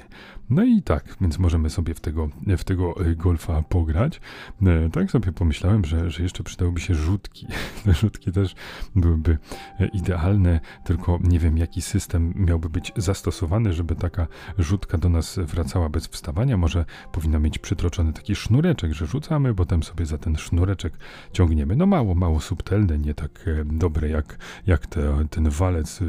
No 0.51 0.65
i 0.65 0.83
tak, 0.83 1.17
więc 1.21 1.39
możemy 1.39 1.71
sobie 1.71 1.95
w 1.95 2.01
tego, 2.01 2.29
w 2.59 2.65
tego 2.65 2.95
e, 3.01 3.15
golfa 3.15 3.63
pograć. 3.63 4.21
E, 4.63 4.91
tak 4.91 5.11
sobie 5.11 5.33
pomyślałem, 5.33 5.85
że, 5.85 6.11
że 6.11 6.23
jeszcze 6.23 6.45
przydałyby 6.45 6.81
się 6.81 6.95
rzutki. 6.95 7.47
Te 7.85 7.95
rzutki 7.95 8.33
też 8.33 8.55
byłyby 8.97 9.39
e, 9.81 9.87
idealne, 9.87 10.61
tylko 10.85 11.19
nie 11.23 11.39
wiem, 11.39 11.59
jaki 11.59 11.83
system 11.83 12.33
miałby 12.37 12.69
być 12.69 12.93
zastosowany, 12.97 13.73
żeby 13.73 13.95
taka 13.95 14.27
rzutka 14.59 14.99
do 14.99 15.09
nas 15.09 15.39
wracała 15.39 15.89
bez 15.89 16.07
wstawania. 16.07 16.57
Może 16.57 16.85
powinna 17.13 17.39
mieć 17.39 17.59
przytroczony 17.59 18.13
taki 18.13 18.35
sznureczek, 18.35 18.93
że 18.93 19.07
rzucamy, 19.07 19.55
potem 19.55 19.83
sobie 19.83 20.07
za 20.07 20.19
ten 20.19 20.37
sznureczek 20.37 20.93
ciągniemy. 21.33 21.77
No 21.77 21.87
mało, 21.87 22.15
mało 22.15 22.41
subtelne, 22.41 22.99
nie 22.99 23.15
tak 23.15 23.45
dobre 23.65 24.09
jak, 24.09 24.39
jak 24.67 24.87
te, 24.87 25.27
ten 25.31 25.51
walec, 25.51 26.01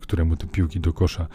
któremu 0.00 0.36
te 0.36 0.46
piłki 0.46 0.80
do 0.80 0.92
kosza 0.92 1.26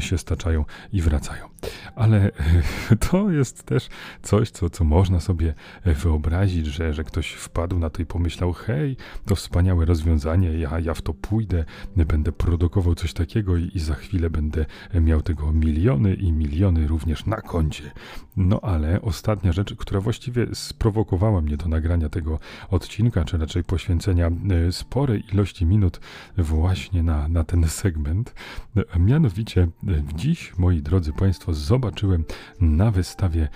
się 0.00 0.18
staczają 0.18 0.64
i 0.92 1.02
wracają 1.02 1.48
ale 1.96 2.30
to 3.10 3.30
jest 3.30 3.62
też 3.62 3.88
coś, 4.22 4.50
co, 4.50 4.70
co 4.70 4.84
można 4.84 5.20
sobie 5.20 5.54
wyobrazić, 5.84 6.66
że, 6.66 6.92
że 6.92 7.04
ktoś 7.04 7.32
wpadł 7.32 7.78
na 7.78 7.90
to 7.90 8.02
i 8.02 8.06
pomyślał, 8.06 8.52
hej, 8.52 8.96
to 9.26 9.34
wspaniałe 9.34 9.84
rozwiązanie, 9.84 10.58
ja, 10.58 10.78
ja 10.78 10.94
w 10.94 11.02
to 11.02 11.14
pójdę, 11.14 11.64
będę 11.96 12.32
produkował 12.32 12.94
coś 12.94 13.12
takiego 13.12 13.56
i, 13.56 13.70
i 13.74 13.80
za 13.80 13.94
chwilę 13.94 14.30
będę 14.30 14.66
miał 14.94 15.22
tego 15.22 15.52
miliony 15.52 16.14
i 16.14 16.32
miliony 16.32 16.86
również 16.86 17.26
na 17.26 17.36
koncie. 17.36 17.90
No 18.36 18.60
ale 18.60 19.02
ostatnia 19.02 19.52
rzecz, 19.52 19.74
która 19.74 20.00
właściwie 20.00 20.46
sprowokowała 20.54 21.40
mnie 21.40 21.56
do 21.56 21.68
nagrania 21.68 22.08
tego 22.08 22.38
odcinka, 22.70 23.24
czy 23.24 23.38
raczej 23.38 23.64
poświęcenia 23.64 24.26
e, 24.26 24.72
sporej 24.72 25.24
ilości 25.32 25.66
minut 25.66 26.00
właśnie 26.38 27.02
na, 27.02 27.28
na 27.28 27.44
ten 27.44 27.68
segment, 27.68 28.34
mianowicie 28.98 29.62
e, 29.62 29.68
dziś, 30.14 30.58
moi 30.58 30.82
drodzy 30.82 31.12
Państwo, 31.12 31.54
zobaczcie, 31.54 31.81
zobaczyłem 31.82 32.24
na 32.60 32.90
wystawie 32.90 33.48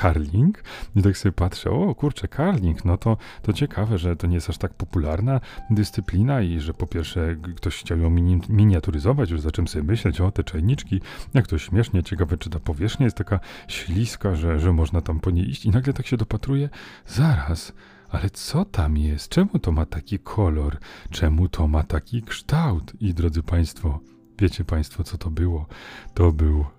Carling 0.00 0.64
i 0.96 1.02
tak 1.02 1.18
sobie 1.18 1.32
patrzę, 1.32 1.70
o 1.70 1.94
kurczę, 1.94 2.28
Carling, 2.28 2.84
no 2.84 2.96
to, 2.96 3.16
to 3.42 3.52
ciekawe, 3.52 3.98
że 3.98 4.16
to 4.16 4.26
nie 4.26 4.34
jest 4.34 4.50
aż 4.50 4.58
tak 4.58 4.74
popularna 4.74 5.40
dyscyplina 5.70 6.42
i 6.42 6.60
że 6.60 6.74
po 6.74 6.86
pierwsze 6.86 7.36
ktoś 7.56 7.76
chciał 7.76 7.98
ją 7.98 8.10
mini 8.10 8.40
miniaturyzować, 8.48 9.30
już 9.30 9.40
zacząłem 9.40 9.68
sobie 9.68 9.82
myśleć, 9.84 10.20
o 10.20 10.30
te 10.30 10.44
czajniczki, 10.44 11.00
jak 11.34 11.46
to 11.46 11.58
śmiesznie, 11.58 12.02
ciekawe, 12.02 12.38
czy 12.38 12.50
ta 12.50 12.60
powierzchnia 12.60 13.06
jest 13.06 13.16
taka 13.16 13.40
śliska, 13.68 14.34
że, 14.34 14.58
że 14.58 14.72
można 14.72 15.00
tam 15.00 15.20
po 15.20 15.30
niej 15.30 15.50
iść 15.50 15.66
i 15.66 15.70
nagle 15.70 15.92
tak 15.92 16.06
się 16.06 16.16
dopatruje, 16.16 16.68
zaraz, 17.06 17.72
ale 18.10 18.30
co 18.30 18.64
tam 18.64 18.96
jest? 18.96 19.28
Czemu 19.28 19.58
to 19.58 19.72
ma 19.72 19.86
taki 19.86 20.18
kolor? 20.18 20.78
Czemu 21.10 21.48
to 21.48 21.68
ma 21.68 21.82
taki 21.82 22.22
kształt? 22.22 22.92
I 23.00 23.14
drodzy 23.14 23.42
Państwo, 23.42 24.00
Wiecie 24.38 24.64
Państwo, 24.64 25.04
co 25.04 25.18
to 25.18 25.30
było? 25.30 25.66
To 26.14 26.32
był. 26.32 26.64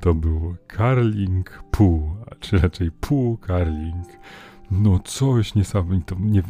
To 0.00 0.14
był 0.14 0.56
Carling 0.76 1.62
pół, 1.70 2.16
czy 2.40 2.58
raczej 2.58 2.90
pół 2.90 3.38
Carling. 3.46 4.06
No 4.70 4.98
coś 4.98 5.52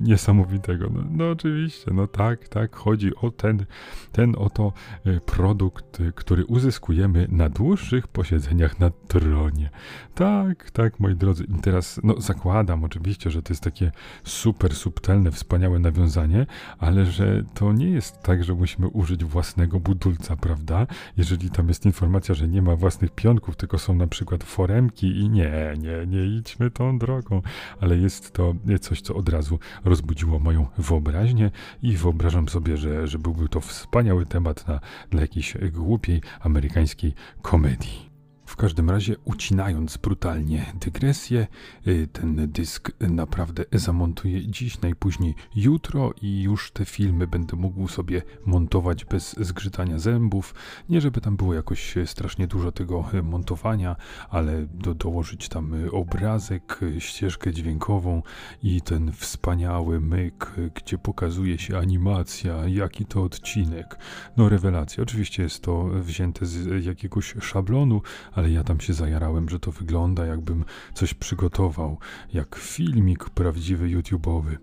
niesamowitego. 0.00 0.90
No, 0.94 1.02
no, 1.10 1.30
oczywiście, 1.30 1.90
no 1.94 2.06
tak, 2.06 2.48
tak, 2.48 2.76
chodzi 2.76 3.16
o 3.16 3.30
ten, 3.30 3.64
ten 4.12 4.34
oto 4.38 4.72
e, 5.04 5.20
produkt, 5.20 6.00
e, 6.00 6.12
który 6.12 6.44
uzyskujemy 6.44 7.26
na 7.30 7.48
dłuższych 7.48 8.08
posiedzeniach 8.08 8.80
na 8.80 8.90
tronie. 8.90 9.70
Tak, 10.14 10.70
tak, 10.70 11.00
moi 11.00 11.14
drodzy. 11.14 11.44
I 11.44 11.60
teraz, 11.60 12.00
no 12.04 12.20
zakładam 12.20 12.84
oczywiście, 12.84 13.30
że 13.30 13.42
to 13.42 13.52
jest 13.52 13.62
takie 13.62 13.92
super 14.24 14.74
subtelne, 14.74 15.30
wspaniałe 15.30 15.78
nawiązanie, 15.78 16.46
ale 16.78 17.06
że 17.06 17.44
to 17.54 17.72
nie 17.72 17.90
jest 17.90 18.22
tak, 18.22 18.44
że 18.44 18.54
musimy 18.54 18.88
użyć 18.88 19.24
własnego 19.24 19.80
budulca, 19.80 20.36
prawda? 20.36 20.86
Jeżeli 21.16 21.50
tam 21.50 21.68
jest 21.68 21.86
informacja, 21.86 22.34
że 22.34 22.48
nie 22.48 22.62
ma 22.62 22.76
własnych 22.76 23.10
pionków, 23.10 23.56
tylko 23.56 23.78
są 23.78 23.94
na 23.94 24.06
przykład 24.06 24.44
foremki 24.44 25.06
i 25.18 25.28
nie, 25.28 25.74
nie, 25.78 26.06
nie 26.06 26.26
idźmy 26.26 26.70
tą 26.70 26.98
drogą, 26.98 27.42
ale 27.80 27.96
jest 27.96 28.07
jest 28.08 28.32
to 28.32 28.54
coś, 28.80 29.00
co 29.00 29.14
od 29.14 29.28
razu 29.28 29.58
rozbudziło 29.84 30.38
moją 30.38 30.66
wyobraźnię 30.78 31.50
i 31.82 31.96
wyobrażam 31.96 32.48
sobie, 32.48 32.76
że, 32.76 33.06
że 33.06 33.18
byłby 33.18 33.48
to 33.48 33.60
wspaniały 33.60 34.26
temat 34.26 34.68
na, 34.68 34.80
dla 35.10 35.20
jakiejś 35.20 35.56
głupiej 35.72 36.22
amerykańskiej 36.40 37.14
komedii. 37.42 38.07
W 38.48 38.56
każdym 38.56 38.90
razie, 38.90 39.16
ucinając 39.24 39.96
brutalnie 39.96 40.72
dygresję, 40.80 41.46
y, 41.86 42.08
ten 42.12 42.52
dysk 42.52 42.90
naprawdę 43.00 43.64
zamontuję 43.72 44.46
dziś, 44.46 44.80
najpóźniej 44.80 45.34
jutro 45.56 46.12
i 46.22 46.42
już 46.42 46.70
te 46.70 46.84
filmy 46.84 47.26
będę 47.26 47.56
mógł 47.56 47.88
sobie 47.88 48.22
montować 48.46 49.04
bez 49.04 49.36
zgrzytania 49.40 49.98
zębów. 49.98 50.54
Nie, 50.88 51.00
żeby 51.00 51.20
tam 51.20 51.36
było 51.36 51.54
jakoś 51.54 51.94
strasznie 52.06 52.46
dużo 52.46 52.72
tego 52.72 53.04
montowania, 53.22 53.96
ale 54.30 54.66
do, 54.66 54.94
dołożyć 54.94 55.48
tam 55.48 55.74
obrazek, 55.92 56.80
ścieżkę 56.98 57.52
dźwiękową 57.52 58.22
i 58.62 58.80
ten 58.82 59.12
wspaniały 59.12 60.00
myk, 60.00 60.52
gdzie 60.74 60.98
pokazuje 60.98 61.58
się 61.58 61.78
animacja, 61.78 62.68
jaki 62.68 63.04
to 63.04 63.22
odcinek. 63.22 63.98
No, 64.36 64.48
rewelacja. 64.48 65.02
Oczywiście 65.02 65.42
jest 65.42 65.62
to 65.62 65.84
wzięte 65.84 66.46
z 66.46 66.84
jakiegoś 66.84 67.34
szablonu, 67.40 68.02
ale 68.38 68.50
ja 68.50 68.64
tam 68.64 68.80
się 68.80 68.94
zajarałem, 68.94 69.48
że 69.48 69.60
to 69.60 69.72
wygląda 69.72 70.26
jakbym 70.26 70.64
coś 70.94 71.14
przygotował, 71.14 71.98
jak 72.32 72.56
filmik 72.56 73.30
prawdziwy 73.30 73.86
YouTube'owy. 73.86 74.56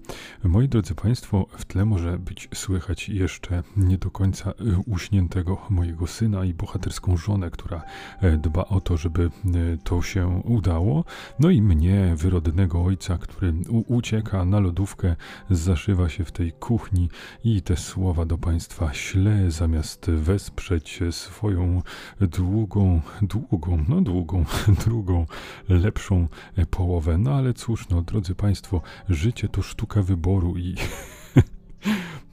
Moi 0.43 0.69
drodzy 0.69 0.95
Państwo, 0.95 1.45
w 1.57 1.65
tle 1.65 1.85
może 1.85 2.19
być 2.19 2.49
słychać 2.53 3.09
jeszcze 3.09 3.63
nie 3.77 3.97
do 3.97 4.11
końca 4.11 4.49
y, 4.49 4.53
uśniętego 4.85 5.57
mojego 5.69 6.07
syna 6.07 6.45
i 6.45 6.53
bohaterską 6.53 7.17
żonę, 7.17 7.51
która 7.51 7.83
e, 8.21 8.37
dba 8.37 8.65
o 8.65 8.81
to, 8.81 8.97
żeby 8.97 9.23
e, 9.23 9.29
to 9.83 10.01
się 10.01 10.27
udało. 10.45 11.05
No 11.39 11.49
i 11.49 11.61
mnie, 11.61 12.13
wyrodnego 12.17 12.83
ojca, 12.83 13.17
który 13.17 13.53
ucieka 13.87 14.45
na 14.45 14.59
lodówkę, 14.59 15.15
zaszywa 15.49 16.09
się 16.09 16.23
w 16.25 16.31
tej 16.31 16.51
kuchni 16.51 17.09
i 17.43 17.61
te 17.61 17.77
słowa 17.77 18.25
do 18.25 18.37
Państwa 18.37 18.93
śle, 18.93 19.51
zamiast 19.51 20.11
wesprzeć 20.11 20.99
swoją 21.11 21.81
długą, 22.21 23.01
długą 23.21 23.64
długą, 23.65 23.85
no 23.87 24.01
długą, 24.01 24.45
drugą, 24.85 25.25
lepszą 25.69 26.27
połowę. 26.71 27.17
No 27.17 27.33
ale 27.33 27.53
cóż, 27.53 27.89
no 27.89 28.01
drodzy 28.01 28.35
Państwo, 28.35 28.81
życie 29.09 29.49
to 29.49 29.61
sztuka 29.61 30.01
wyboru 30.01 30.57
i 30.57 30.75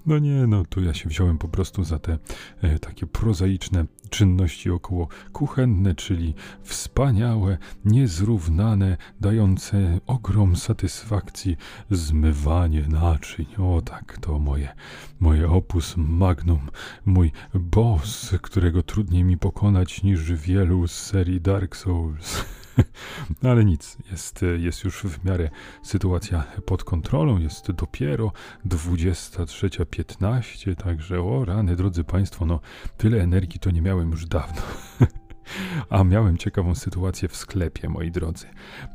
No 0.06 0.18
nie, 0.18 0.47
no 0.47 0.64
tu 0.64 0.82
ja 0.82 0.94
się 0.94 1.09
wziąłem 1.09 1.38
po 1.38 1.49
prostu 1.49 1.85
za 1.85 1.99
te 1.99 2.18
e, 2.62 2.78
takie 2.78 3.06
prozaiczne 3.06 3.85
czynności 4.11 4.71
około 4.71 5.09
kuchenne, 5.32 5.94
czyli 5.94 6.35
wspaniałe, 6.62 7.59
niezrównane, 7.85 8.97
dające 9.21 10.00
ogrom 10.06 10.56
satysfakcji 10.56 11.56
zmywanie 11.90 12.88
naczyń. 12.88 13.47
O 13.59 13.82
tak, 13.82 14.18
to 14.21 14.38
moje, 14.38 14.75
moje 15.21 15.49
opus 15.50 15.94
magnum, 15.97 16.71
mój 17.04 17.32
boss, 17.54 18.35
którego 18.42 18.82
trudniej 18.82 19.25
mi 19.25 19.38
pokonać 19.38 20.02
niż 20.02 20.32
wielu 20.32 20.88
z 20.88 20.92
serii 20.92 21.40
Dark 21.40 21.76
Souls. 21.76 22.44
No 23.42 23.50
ale 23.50 23.64
nic, 23.64 23.96
jest, 24.10 24.40
jest 24.58 24.84
już 24.84 25.02
w 25.02 25.24
miarę 25.24 25.50
sytuacja 25.82 26.44
pod 26.66 26.84
kontrolą, 26.84 27.38
jest 27.38 27.72
dopiero 27.72 28.32
23.15, 28.66 30.76
także 30.76 31.22
o 31.22 31.44
rany, 31.44 31.76
drodzy 31.76 32.04
Państwo, 32.04 32.46
no 32.46 32.60
tyle 32.96 33.22
energii 33.22 33.60
to 33.60 33.70
nie 33.70 33.82
miałem 33.82 34.10
już 34.10 34.26
dawno. 34.26 34.62
A 35.90 36.04
miałem 36.04 36.38
ciekawą 36.38 36.75
sytuację 36.75 37.28
w 37.28 37.37
sklepie, 37.37 37.88
moi 37.88 38.11
drodzy. 38.11 38.46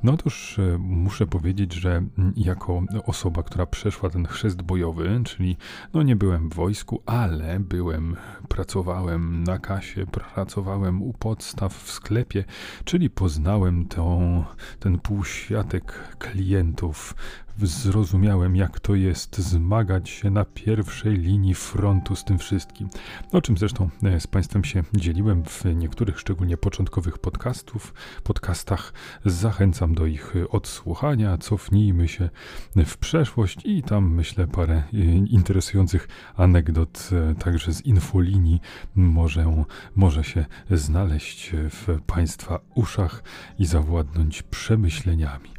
No 0.04 0.14
otóż 0.14 0.60
e, 0.60 0.78
muszę 0.78 1.28
powiedzieć, 1.28 1.74
że 1.74 2.04
jako 2.36 2.84
osoba, 3.06 3.44
która 3.44 3.66
przeszła 3.66 4.10
ten 4.10 4.26
chrzest 4.26 4.62
bojowy, 4.62 5.22
czyli 5.24 5.58
no 5.94 6.04
nie 6.04 6.16
byłem 6.16 6.50
w 6.50 6.54
wojsku, 6.54 7.02
ale 7.06 7.60
byłem, 7.60 8.16
pracowałem 8.48 9.44
na 9.44 9.60
kasie, 9.60 10.06
pracowałem 10.06 11.02
u 11.02 11.14
podstaw 11.14 11.74
w 11.74 11.92
sklepie, 11.92 12.44
czyli 12.84 13.10
poznałem 13.10 13.86
tą, 13.86 14.44
ten 14.80 15.00
półświatek 15.00 16.16
klientów, 16.18 17.16
zrozumiałem, 17.62 18.56
jak 18.56 18.80
to 18.80 18.96
jest 18.96 19.38
zmagać 19.38 20.10
się 20.10 20.30
na 20.32 20.46
pierwszej 20.46 21.18
linii 21.18 21.54
frontu 21.54 22.16
z 22.16 22.24
tym 22.24 22.40
wszystkim. 22.40 22.90
O 23.32 23.42
czym 23.42 23.58
zresztą 23.58 23.90
e, 24.04 24.20
z 24.20 24.28
Państwem 24.28 24.64
się 24.64 24.84
dzieliłem 24.94 25.44
w 25.46 25.66
niektórych, 25.76 26.20
szczególnie 26.20 26.58
początkowych 26.58 27.18
podcastów, 27.18 27.94
podcastach. 28.24 28.94
Zachęcam 29.26 29.96
do 29.96 30.06
ich 30.06 30.34
odsłuchania. 30.50 31.38
Cofnijmy 31.38 32.08
się 32.08 32.30
w 32.76 32.98
przeszłość 32.98 33.58
i 33.66 33.84
tam 33.84 34.14
myślę 34.14 34.48
parę 34.48 34.76
e, 34.76 34.98
interesujących 35.08 36.08
anegdot 36.36 37.10
e, 37.12 37.36
także 37.36 37.74
z 37.74 37.86
infolinii 37.86 38.62
może, 38.96 39.66
może 39.96 40.24
się 40.24 40.46
znaleźć 40.72 41.52
w 41.54 42.02
Państwa 42.08 42.60
uszach 42.76 43.24
i 43.60 43.66
zawładnąć 43.66 44.44
przemyśleniami. 44.44 45.50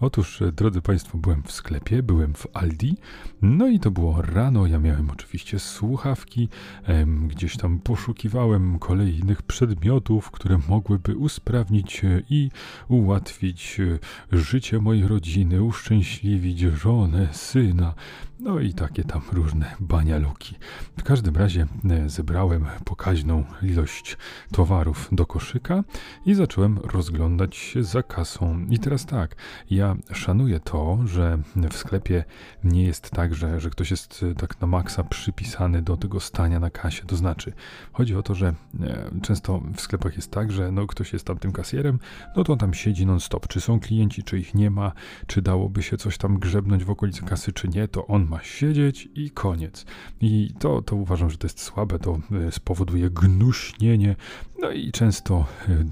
Otóż, 0.00 0.42
drodzy 0.52 0.82
Państwo, 0.82 1.18
byłem 1.18 1.42
w 1.42 1.52
sklepie, 1.52 2.02
byłem 2.02 2.34
w 2.34 2.46
Aldi, 2.52 2.96
no 3.42 3.68
i 3.68 3.80
to 3.80 3.90
było 3.90 4.22
rano. 4.22 4.66
Ja 4.66 4.78
miałem 4.78 5.10
oczywiście 5.10 5.58
słuchawki, 5.58 6.48
em, 6.84 7.28
gdzieś 7.28 7.56
tam 7.56 7.78
poszukiwałem 7.78 8.78
kolejnych 8.78 9.42
przedmiotów, 9.42 10.30
które 10.30 10.58
mogłyby 10.68 11.16
usprawnić 11.16 12.04
e, 12.04 12.22
i 12.30 12.50
ułatwić 12.88 13.80
e, 13.80 13.98
życie 14.36 14.78
mojej 14.78 15.08
rodziny, 15.08 15.62
uszczęśliwić 15.62 16.60
żonę, 16.60 17.28
syna, 17.32 17.94
no 18.40 18.60
i 18.60 18.74
takie 18.74 19.04
tam 19.04 19.22
różne 19.32 19.74
banialuki. 19.80 20.54
W 20.98 21.02
każdym 21.02 21.36
razie 21.36 21.66
e, 21.90 22.08
zebrałem 22.08 22.66
pokaźną 22.84 23.44
ilość 23.62 24.16
towarów 24.52 25.08
do 25.12 25.26
koszyka 25.26 25.84
i 26.26 26.34
zacząłem 26.34 26.78
rozglądać 26.78 27.56
się 27.56 27.82
za 27.82 28.02
kasą. 28.02 28.66
I 28.70 28.78
teraz 28.78 29.06
tak, 29.06 29.36
ja 29.84 30.14
szanuję 30.14 30.60
to, 30.60 30.98
że 31.04 31.38
w 31.70 31.76
sklepie 31.76 32.24
nie 32.64 32.84
jest 32.84 33.10
tak, 33.10 33.34
że, 33.34 33.60
że 33.60 33.70
ktoś 33.70 33.90
jest 33.90 34.24
e, 34.30 34.34
tak 34.34 34.60
na 34.60 34.66
maksa 34.66 35.04
przypisany 35.04 35.82
do 35.82 35.96
tego 35.96 36.20
stania 36.20 36.60
na 36.60 36.70
kasie. 36.70 37.02
To 37.06 37.16
znaczy, 37.16 37.52
chodzi 37.92 38.16
o 38.16 38.22
to, 38.22 38.34
że 38.34 38.54
e, 38.80 39.10
często 39.22 39.60
w 39.76 39.80
sklepach 39.80 40.16
jest 40.16 40.30
tak, 40.30 40.52
że 40.52 40.72
no, 40.72 40.86
ktoś 40.86 41.12
jest 41.12 41.24
tam 41.26 41.38
tym 41.38 41.52
kasjerem, 41.52 41.98
no 42.36 42.44
to 42.44 42.52
on 42.52 42.58
tam 42.58 42.74
siedzi 42.74 43.06
non-stop. 43.06 43.48
Czy 43.48 43.60
są 43.60 43.80
klienci, 43.80 44.22
czy 44.22 44.38
ich 44.38 44.54
nie 44.54 44.70
ma, 44.70 44.92
czy 45.26 45.42
dałoby 45.42 45.82
się 45.82 45.96
coś 45.96 46.18
tam 46.18 46.38
grzebnąć 46.38 46.84
w 46.84 46.90
okolicy 46.90 47.22
kasy, 47.22 47.52
czy 47.52 47.68
nie, 47.68 47.88
to 47.88 48.06
on 48.06 48.26
ma 48.26 48.42
siedzieć 48.42 49.08
i 49.14 49.30
koniec. 49.30 49.86
I 50.20 50.50
to, 50.58 50.82
to 50.82 50.96
uważam, 50.96 51.30
że 51.30 51.36
to 51.36 51.46
jest 51.46 51.60
słabe, 51.60 51.98
to 51.98 52.18
e, 52.48 52.52
spowoduje 52.52 53.10
gnuśnienie, 53.10 54.16
no 54.64 54.70
i 54.70 54.92
często 54.92 55.46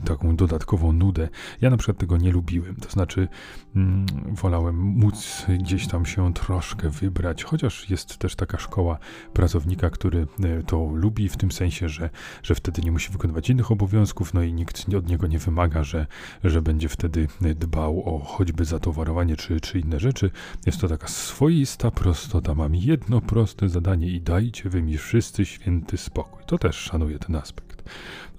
taką 0.05 0.37
dodatkową 0.37 0.93
nudę. 0.93 1.29
Ja 1.61 1.71
na 1.71 1.77
przykład 1.77 1.99
tego 1.99 2.17
nie 2.17 2.33
lubiłem, 2.33 2.77
to 2.77 2.91
znaczy 2.91 3.29
mm, 3.77 4.07
wolałem 4.31 4.77
móc 4.77 5.47
gdzieś 5.59 5.89
tam 5.89 6.07
się 6.07 6.35
troszkę 6.35 6.91
wybrać, 6.91 7.45
chociaż 7.45 7.91
jest 7.91 8.19
też 8.19 8.37
taka 8.37 8.59
szkoła 8.59 8.99
pracownika, 9.33 9.91
który 9.91 10.27
e, 10.45 10.63
to 10.63 10.91
lubi 10.95 11.29
w 11.29 11.37
tym 11.37 11.53
sensie, 11.53 11.89
że, 11.89 12.11
że 12.43 12.55
wtedy 12.55 12.83
nie 12.83 12.93
musi 12.93 13.13
wykonywać 13.13 13.51
innych 13.51 13.71
obowiązków, 13.71 14.35
no 14.35 14.43
i 14.43 14.53
nikt 14.53 14.95
od 14.99 15.09
niego 15.09 15.27
nie 15.27 15.39
wymaga, 15.39 15.85
że, 15.85 16.07
że 16.45 16.63
będzie 16.63 16.89
wtedy 16.89 17.29
dbał 17.41 18.03
o 18.15 18.19
choćby 18.19 18.65
zatowarowanie 18.65 19.37
czy, 19.37 19.61
czy 19.61 19.81
inne 19.81 20.01
rzeczy. 20.01 20.31
Jest 20.67 20.81
to 20.81 20.89
taka 20.89 21.09
swoista 21.09 21.91
prostota. 21.91 22.55
Mam 22.55 22.75
jedno 22.75 23.21
proste 23.21 23.69
zadanie 23.69 24.09
i 24.09 24.21
dajcie 24.21 24.69
wy 24.69 24.83
mi 24.83 24.99
wszyscy 24.99 25.45
święty 25.45 25.97
spokój. 25.97 26.43
To 26.47 26.59
też 26.59 26.77
szanuję 26.77 27.19
ten 27.19 27.37
aspekt. 27.37 27.83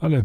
Ale 0.03 0.17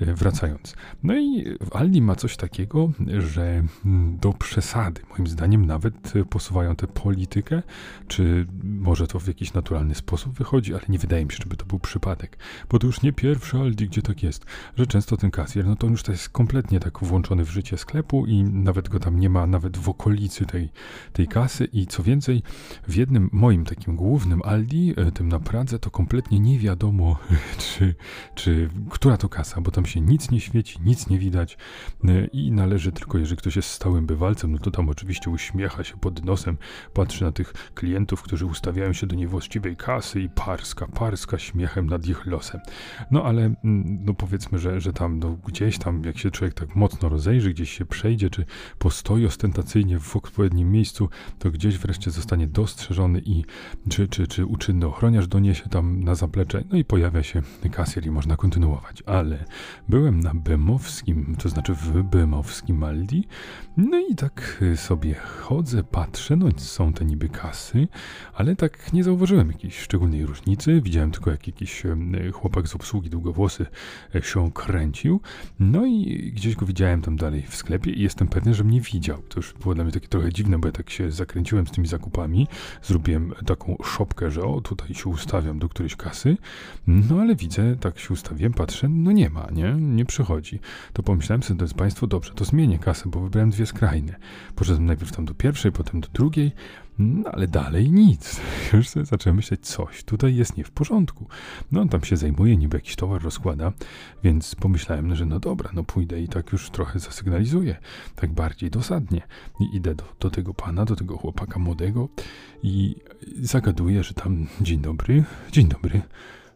e, 0.00 0.14
wracając. 0.14 0.74
No 1.02 1.18
i 1.18 1.44
Aldi 1.72 2.02
ma 2.02 2.16
coś 2.16 2.36
takiego, 2.36 2.92
że 3.18 3.62
mm, 3.84 4.18
do 4.18 4.32
przesady, 4.32 5.02
moim 5.10 5.26
zdaniem, 5.26 5.66
nawet 5.66 6.12
posuwają 6.30 6.76
tę 6.76 6.86
politykę, 6.86 7.62
czy 8.08 8.46
może 8.64 9.06
to 9.06 9.20
w 9.20 9.28
jakiś 9.28 9.52
naturalny 9.52 9.94
sposób 9.94 10.32
wychodzi, 10.38 10.74
ale 10.74 10.82
nie 10.88 10.98
wydaje 10.98 11.24
mi 11.24 11.32
się, 11.32 11.38
żeby 11.42 11.56
to 11.56 11.64
był 11.66 11.78
przypadek. 11.78 12.38
Bo 12.70 12.78
to 12.78 12.86
już 12.86 13.02
nie 13.02 13.12
pierwszy 13.12 13.56
Aldi, 13.56 13.88
gdzie 13.88 14.02
tak 14.02 14.22
jest, 14.22 14.44
że 14.76 14.86
często 14.86 15.16
ten 15.16 15.30
kasjer, 15.30 15.66
no 15.66 15.76
to 15.76 15.86
już 15.86 16.02
to 16.02 16.12
jest 16.12 16.28
kompletnie 16.28 16.80
tak 16.80 16.98
włączony 16.98 17.44
w 17.44 17.50
życie 17.50 17.78
sklepu 17.78 18.26
i 18.26 18.42
nawet 18.44 18.88
go 18.88 19.00
tam 19.00 19.20
nie 19.20 19.30
ma, 19.30 19.46
nawet 19.46 19.76
w 19.76 19.88
okolicy 19.88 20.46
tej, 20.46 20.68
tej 21.12 21.28
kasy. 21.28 21.64
I 21.64 21.86
co 21.86 22.02
więcej, 22.02 22.42
w 22.88 22.94
jednym 22.94 23.30
moim 23.32 23.64
takim 23.64 23.96
głównym 23.96 24.42
Aldi, 24.44 24.94
e, 24.96 25.12
tym 25.12 25.28
na 25.28 25.38
Pradze, 25.38 25.78
to 25.78 25.90
kompletnie 25.90 26.40
nie 26.40 26.58
wiadomo, 26.58 27.18
czy, 27.58 27.94
czy 28.34 28.70
która 28.90 29.16
to 29.20 29.28
kasa, 29.28 29.60
bo 29.60 29.70
tam 29.70 29.86
się 29.86 30.00
nic 30.00 30.30
nie 30.30 30.40
świeci, 30.40 30.78
nic 30.84 31.08
nie 31.08 31.18
widać 31.18 31.58
e, 32.04 32.26
i 32.26 32.52
należy 32.52 32.92
tylko, 32.92 33.18
jeżeli 33.18 33.36
ktoś 33.36 33.56
jest 33.56 33.68
stałym 33.68 34.06
bywalcem, 34.06 34.52
no 34.52 34.58
to 34.58 34.70
tam 34.70 34.88
oczywiście 34.88 35.30
uśmiecha 35.30 35.84
się 35.84 35.96
pod 35.96 36.24
nosem, 36.24 36.56
patrzy 36.94 37.24
na 37.24 37.32
tych 37.32 37.52
klientów, 37.74 38.22
którzy 38.22 38.46
ustawiają 38.46 38.92
się 38.92 39.06
do 39.06 39.16
niewłaściwej 39.16 39.76
kasy 39.76 40.20
i 40.20 40.28
parska, 40.28 40.86
parska 40.86 41.38
śmiechem 41.38 41.86
nad 41.86 42.06
ich 42.06 42.26
losem. 42.26 42.60
No 43.10 43.24
ale 43.24 43.42
mm, 43.42 43.54
no 44.04 44.14
powiedzmy, 44.14 44.58
że, 44.58 44.80
że 44.80 44.92
tam 44.92 45.18
no, 45.18 45.36
gdzieś 45.46 45.78
tam, 45.78 46.04
jak 46.04 46.18
się 46.18 46.30
człowiek 46.30 46.54
tak 46.54 46.76
mocno 46.76 47.08
rozejrzy, 47.08 47.50
gdzieś 47.50 47.70
się 47.70 47.86
przejdzie, 47.86 48.30
czy 48.30 48.44
postoi 48.78 49.26
ostentacyjnie 49.26 49.98
w 49.98 50.16
odpowiednim 50.16 50.72
miejscu, 50.72 51.08
to 51.38 51.50
gdzieś 51.50 51.78
wreszcie 51.78 52.10
zostanie 52.10 52.46
dostrzeżony 52.46 53.22
i 53.24 53.44
czy, 53.88 54.08
czy, 54.08 54.26
czy 54.26 54.46
uczynny 54.46 54.86
ochroniarz 54.86 55.28
doniesie 55.28 55.68
tam 55.68 56.04
na 56.04 56.14
zaplecze, 56.14 56.64
no 56.70 56.78
i 56.78 56.84
pojawia 56.84 57.22
się 57.22 57.42
kasjer 57.72 58.06
i 58.06 58.10
można 58.10 58.36
kontynuować 58.36 58.99
ale 59.06 59.44
byłem 59.88 60.20
na 60.20 60.34
Bemowskim, 60.34 61.36
to 61.38 61.48
znaczy 61.48 61.74
w 61.74 62.02
Bemowskim 62.02 62.84
Aldi, 62.84 63.24
no 63.76 63.98
i 64.10 64.14
tak 64.14 64.64
sobie 64.76 65.14
chodzę, 65.14 65.84
patrzę, 65.84 66.36
no 66.36 66.48
są 66.56 66.92
te 66.92 67.04
niby 67.04 67.28
kasy, 67.28 67.88
ale 68.34 68.56
tak 68.56 68.92
nie 68.92 69.04
zauważyłem 69.04 69.48
jakiejś 69.48 69.78
szczególnej 69.78 70.26
różnicy, 70.26 70.80
widziałem 70.80 71.10
tylko 71.10 71.30
jak 71.30 71.46
jakiś 71.46 71.82
chłopak 72.32 72.68
z 72.68 72.74
obsługi 72.74 73.10
długowłosy 73.10 73.66
e, 74.14 74.22
się 74.22 74.52
kręcił, 74.52 75.20
no 75.60 75.86
i 75.86 76.32
gdzieś 76.34 76.56
go 76.56 76.66
widziałem 76.66 77.02
tam 77.02 77.16
dalej 77.16 77.42
w 77.48 77.56
sklepie 77.56 77.90
i 77.90 78.02
jestem 78.02 78.28
pewny, 78.28 78.54
że 78.54 78.64
mnie 78.64 78.80
widział. 78.80 79.22
To 79.22 79.38
już 79.38 79.54
było 79.54 79.74
dla 79.74 79.84
mnie 79.84 79.92
takie 79.92 80.08
trochę 80.08 80.32
dziwne, 80.32 80.58
bo 80.58 80.68
ja 80.68 80.72
tak 80.72 80.90
się 80.90 81.10
zakręciłem 81.10 81.66
z 81.66 81.70
tymi 81.70 81.86
zakupami, 81.86 82.48
zrobiłem 82.82 83.32
taką 83.46 83.76
szopkę, 83.84 84.30
że 84.30 84.42
o, 84.42 84.60
tutaj 84.60 84.94
się 84.94 85.10
ustawiam 85.10 85.58
do 85.58 85.68
którejś 85.68 85.96
kasy, 85.96 86.36
no 86.86 87.20
ale 87.20 87.36
widzę, 87.36 87.76
tak 87.76 87.98
się 87.98 88.14
ustawiłem, 88.14 88.52
patrzę, 88.52 88.88
no 88.94 89.12
nie 89.12 89.30
ma, 89.30 89.48
nie? 89.52 89.72
Nie 89.72 90.04
przychodzi. 90.04 90.60
To 90.92 91.02
pomyślałem 91.02 91.42
sobie, 91.42 91.62
jest 91.62 91.74
państwo 91.74 92.06
dobrze, 92.06 92.32
to 92.34 92.44
zmienię 92.44 92.78
kasę, 92.78 93.08
bo 93.08 93.20
wybrałem 93.20 93.50
dwie 93.50 93.66
skrajne. 93.66 94.16
Poszedłem 94.56 94.86
najpierw 94.86 95.12
tam 95.12 95.24
do 95.24 95.34
pierwszej, 95.34 95.72
potem 95.72 96.00
do 96.00 96.08
drugiej, 96.12 96.52
no 96.98 97.30
ale 97.30 97.48
dalej 97.48 97.90
nic. 97.90 98.40
Już 98.72 98.88
sobie 98.88 99.06
zacząłem 99.06 99.36
myśleć, 99.36 99.66
coś 99.66 100.04
tutaj 100.04 100.36
jest 100.36 100.56
nie 100.56 100.64
w 100.64 100.70
porządku. 100.70 101.28
No 101.72 101.80
on 101.80 101.88
tam 101.88 102.04
się 102.04 102.16
zajmuje, 102.16 102.56
niby 102.56 102.76
jakiś 102.76 102.96
towar 102.96 103.22
rozkłada, 103.22 103.72
więc 104.24 104.54
pomyślałem, 104.54 105.16
że 105.16 105.26
no 105.26 105.40
dobra, 105.40 105.70
no 105.74 105.84
pójdę 105.84 106.20
i 106.20 106.28
tak 106.28 106.52
już 106.52 106.70
trochę 106.70 106.98
zasygnalizuję, 106.98 107.76
tak 108.14 108.32
bardziej 108.32 108.70
dosadnie. 108.70 109.22
I 109.60 109.76
idę 109.76 109.94
do, 109.94 110.04
do 110.20 110.30
tego 110.30 110.54
pana, 110.54 110.84
do 110.84 110.96
tego 110.96 111.16
chłopaka 111.16 111.58
młodego 111.58 112.08
i 112.62 112.96
zagaduję, 113.42 114.04
że 114.04 114.14
tam 114.14 114.46
dzień 114.60 114.80
dobry, 114.80 115.24
dzień 115.52 115.68
dobry. 115.68 116.02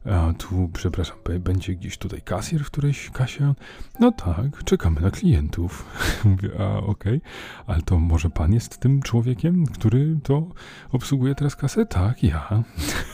A 0.04 0.32
tu, 0.32 0.70
przepraszam, 0.72 1.16
będzie 1.40 1.74
gdzieś 1.74 1.98
tutaj 1.98 2.22
kasjer 2.22 2.64
w 2.64 2.70
którejś 2.70 3.10
kasie? 3.10 3.54
No 4.00 4.12
tak, 4.12 4.64
czekamy 4.64 5.00
na 5.00 5.10
klientów. 5.10 5.86
Mówię, 6.24 6.50
a 6.58 6.76
okej, 6.76 7.16
okay. 7.16 7.20
ale 7.66 7.82
to 7.82 7.98
może 7.98 8.30
pan 8.30 8.52
jest 8.52 8.78
tym 8.78 9.02
człowiekiem, 9.02 9.66
który 9.66 10.18
to 10.22 10.46
obsługuje 10.92 11.34
teraz 11.34 11.56
kasę? 11.56 11.86
Tak, 11.86 12.22
ja. 12.22 12.64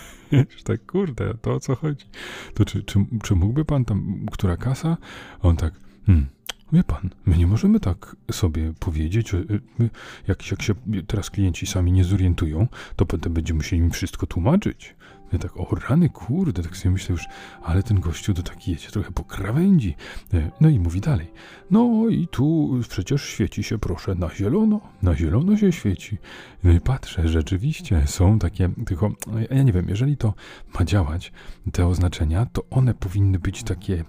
tak, 0.64 0.86
kurde, 0.86 1.34
to 1.34 1.54
o 1.54 1.60
co 1.60 1.74
chodzi? 1.74 2.06
To 2.54 2.64
czy, 2.64 2.82
czy, 2.82 2.98
czy 3.22 3.34
mógłby 3.34 3.64
pan 3.64 3.84
tam, 3.84 4.26
która 4.32 4.56
kasa? 4.56 4.96
A 5.42 5.48
on 5.48 5.56
tak, 5.56 5.74
hmm, 6.06 6.26
Wie 6.72 6.84
pan, 6.84 7.10
my 7.26 7.36
nie 7.36 7.46
możemy 7.46 7.80
tak 7.80 8.16
sobie 8.32 8.72
powiedzieć, 8.80 9.34
y, 9.34 9.60
my, 9.78 9.90
jak, 10.28 10.50
jak 10.50 10.62
się 10.62 10.74
teraz 11.06 11.30
klienci 11.30 11.66
sami 11.66 11.92
nie 11.92 12.04
zorientują, 12.04 12.68
to 12.96 13.06
potem 13.06 13.32
będziemy 13.32 13.56
musieli 13.56 13.82
im 13.82 13.90
wszystko 13.90 14.26
tłumaczyć. 14.26 14.96
Ja 15.32 15.38
tak, 15.38 15.56
o 15.56 15.74
rany, 15.88 16.08
kurde, 16.08 16.62
tak 16.62 16.76
sobie 16.76 16.92
myślę 16.92 17.12
już, 17.12 17.24
ale 17.62 17.82
ten 17.82 18.00
gościu 18.00 18.34
to 18.34 18.42
taki 18.42 18.70
jedzie 18.70 18.90
trochę 18.90 19.12
po 19.12 19.24
krawędzi. 19.24 19.94
E, 20.34 20.50
no 20.60 20.68
i 20.68 20.78
mówi 20.78 21.00
dalej, 21.00 21.32
no 21.70 22.08
i 22.08 22.28
tu 22.28 22.78
przecież 22.88 23.24
świeci 23.24 23.62
się, 23.62 23.78
proszę, 23.78 24.14
na 24.14 24.34
zielono, 24.34 24.80
na 25.02 25.16
zielono 25.16 25.56
się 25.56 25.72
świeci. 25.72 26.18
No 26.64 26.72
i 26.72 26.80
patrzę, 26.80 27.28
rzeczywiście 27.28 28.02
są 28.06 28.38
takie, 28.38 28.70
tylko 28.86 29.10
ja 29.50 29.62
nie 29.62 29.72
wiem, 29.72 29.88
jeżeli 29.88 30.16
to 30.16 30.34
ma 30.78 30.84
działać, 30.84 31.32
te 31.72 31.86
oznaczenia, 31.86 32.46
to 32.46 32.64
one 32.70 32.94
powinny 32.94 33.38
być 33.38 33.62
takie 33.62 34.04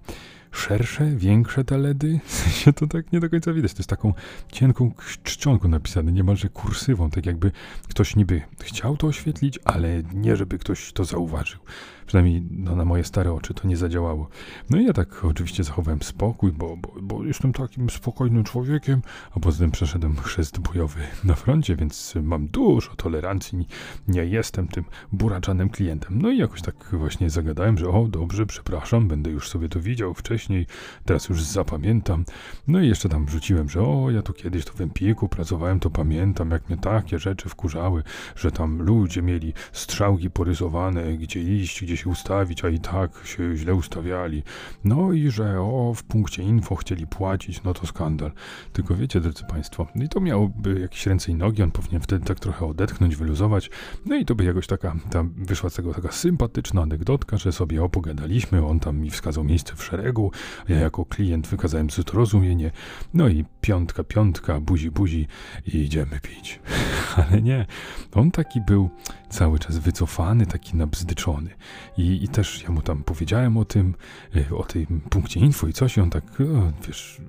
szersze, 0.51 1.05
większe 1.15 1.63
te 1.63 1.77
LEDy? 1.77 2.19
To 2.75 2.87
tak 2.87 3.11
nie 3.11 3.19
do 3.19 3.29
końca 3.29 3.53
widać. 3.53 3.73
To 3.73 3.79
jest 3.79 3.89
taką 3.89 4.13
cienką 4.51 4.91
czcionką 5.23 5.67
napisane, 5.67 6.11
niemalże 6.11 6.49
kursywą, 6.49 7.09
tak 7.09 7.25
jakby 7.25 7.51
ktoś 7.89 8.15
niby 8.15 8.41
chciał 8.59 8.97
to 8.97 9.07
oświetlić, 9.07 9.59
ale 9.63 10.03
nie 10.13 10.35
żeby 10.35 10.57
ktoś 10.57 10.93
to 10.93 11.05
zauważył. 11.05 11.59
Przynajmniej 12.11 12.43
no, 12.51 12.75
na 12.75 12.85
moje 12.85 13.03
stare 13.03 13.33
oczy 13.33 13.53
to 13.53 13.67
nie 13.67 13.77
zadziałało. 13.77 14.29
No 14.69 14.79
i 14.79 14.85
ja 14.85 14.93
tak 14.93 15.25
oczywiście 15.25 15.63
zachowałem 15.63 16.01
spokój, 16.01 16.51
bo, 16.51 16.77
bo, 16.77 16.93
bo 17.01 17.23
jestem 17.23 17.53
takim 17.53 17.89
spokojnym 17.89 18.43
człowiekiem, 18.43 19.01
a 19.31 19.39
poza 19.39 19.59
tym 19.59 19.71
przeszedłem 19.71 20.15
chrzest 20.15 20.59
bojowy 20.59 20.99
na 21.23 21.35
froncie, 21.35 21.75
więc 21.75 22.13
mam 22.23 22.47
dużo 22.47 22.95
tolerancji, 22.95 23.67
nie 24.07 24.25
jestem 24.25 24.67
tym 24.67 24.83
buraczanym 25.11 25.69
klientem. 25.69 26.21
No 26.21 26.29
i 26.31 26.37
jakoś 26.37 26.61
tak 26.61 26.75
właśnie 26.91 27.29
zagadałem, 27.29 27.77
że 27.77 27.89
o, 27.89 28.07
dobrze, 28.07 28.45
przepraszam, 28.45 29.07
będę 29.07 29.29
już 29.29 29.49
sobie 29.49 29.69
to 29.69 29.79
widział 29.79 30.13
wcześniej, 30.13 30.65
teraz 31.05 31.29
już 31.29 31.43
zapamiętam. 31.43 32.25
No 32.67 32.81
i 32.81 32.87
jeszcze 32.87 33.09
tam 33.09 33.25
wrzuciłem, 33.25 33.69
że 33.69 33.81
o, 33.81 34.11
ja 34.11 34.21
tu 34.21 34.33
kiedyś 34.33 34.65
to 34.65 34.73
w 34.73 34.81
Empiku 34.81 35.29
pracowałem, 35.29 35.79
to 35.79 35.89
pamiętam, 35.89 36.51
jak 36.51 36.69
mnie 36.69 36.77
takie 36.77 37.19
rzeczy 37.19 37.49
wkurzały, 37.49 38.03
że 38.35 38.51
tam 38.51 38.81
ludzie 38.81 39.21
mieli 39.21 39.53
strzałki 39.71 40.29
porysowane, 40.29 41.17
gdzie 41.17 41.41
iść, 41.41 41.83
gdzie 41.83 42.00
się 42.01 42.09
ustawić, 42.09 42.65
a 42.65 42.69
i 42.69 42.79
tak 42.79 43.11
się 43.25 43.57
źle 43.57 43.75
ustawiali. 43.75 44.43
No 44.83 45.13
i 45.13 45.31
że 45.31 45.61
o, 45.61 45.93
w 45.95 46.03
punkcie 46.03 46.43
info 46.43 46.75
chcieli 46.75 47.07
płacić, 47.07 47.63
no 47.63 47.73
to 47.73 47.87
skandal. 47.87 48.31
Tylko 48.73 48.95
wiecie, 48.95 49.21
drodzy 49.21 49.43
Państwo, 49.43 49.87
i 49.95 50.09
to 50.09 50.19
miałoby 50.19 50.79
jakieś 50.79 51.07
ręce 51.07 51.31
i 51.31 51.35
nogi, 51.35 51.63
on 51.63 51.71
powinien 51.71 52.01
wtedy 52.01 52.25
tak 52.25 52.39
trochę 52.39 52.65
odetchnąć, 52.65 53.15
wyluzować. 53.15 53.69
No 54.05 54.15
i 54.15 54.25
to 54.25 54.35
by 54.35 54.43
jakoś 54.43 54.67
taka, 54.67 54.95
tam 55.09 55.33
wyszła 55.37 55.69
z 55.69 55.73
tego 55.73 55.93
taka 55.93 56.11
sympatyczna 56.11 56.81
anegdotka, 56.81 57.37
że 57.37 57.51
sobie 57.51 57.83
opogadaliśmy, 57.83 58.65
on 58.65 58.79
tam 58.79 58.97
mi 58.97 59.09
wskazał 59.09 59.43
miejsce 59.43 59.75
w 59.75 59.83
szeregu, 59.83 60.31
ja 60.69 60.79
jako 60.79 61.05
klient 61.05 61.47
wykazałem 61.47 61.89
zrozumienie, 61.89 62.71
no 63.13 63.27
i 63.27 63.45
piątka, 63.61 64.03
piątka, 64.03 64.59
buzi, 64.59 64.91
buzi 64.91 65.27
i 65.67 65.77
idziemy 65.77 66.19
pić. 66.21 66.59
Ale 67.17 67.41
nie, 67.41 67.65
on 68.13 68.31
taki 68.31 68.61
był 68.61 68.89
cały 69.29 69.59
czas 69.59 69.77
wycofany, 69.77 70.45
taki 70.45 70.77
nabzdyczony. 70.77 71.49
I, 71.97 72.23
I 72.23 72.27
też 72.27 72.63
ja 72.63 72.71
mu 72.71 72.81
tam 72.81 73.03
powiedziałem 73.03 73.57
o 73.57 73.65
tym, 73.65 73.95
e, 74.35 74.55
o 74.55 74.63
tym 74.63 75.01
punkcie 75.09 75.39
info 75.39 75.67
i 75.67 75.73
coś, 75.73 75.97
i 75.97 76.01
on 76.01 76.09
tak, 76.09 76.23
o, 76.41 76.87
wiesz, 76.87 77.21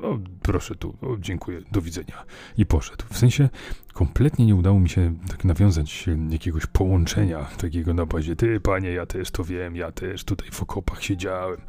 o, 0.00 0.08
o, 0.08 0.18
proszę 0.42 0.74
tu, 0.74 0.96
dziękuję, 1.18 1.60
do 1.72 1.80
widzenia. 1.80 2.24
I 2.56 2.66
poszedł. 2.66 3.04
W 3.10 3.18
sensie 3.18 3.48
kompletnie 3.92 4.46
nie 4.46 4.54
udało 4.54 4.80
mi 4.80 4.88
się 4.88 5.14
tak 5.28 5.44
nawiązać 5.44 6.06
jakiegoś 6.30 6.66
połączenia 6.66 7.44
takiego 7.44 7.94
na 7.94 8.06
bazie, 8.06 8.36
ty 8.36 8.60
panie, 8.60 8.90
ja 8.90 9.06
też 9.06 9.30
to 9.30 9.44
wiem, 9.44 9.76
ja 9.76 9.92
też 9.92 10.24
tutaj 10.24 10.50
w 10.50 10.62
okopach 10.62 11.02
siedziałem. 11.02 11.60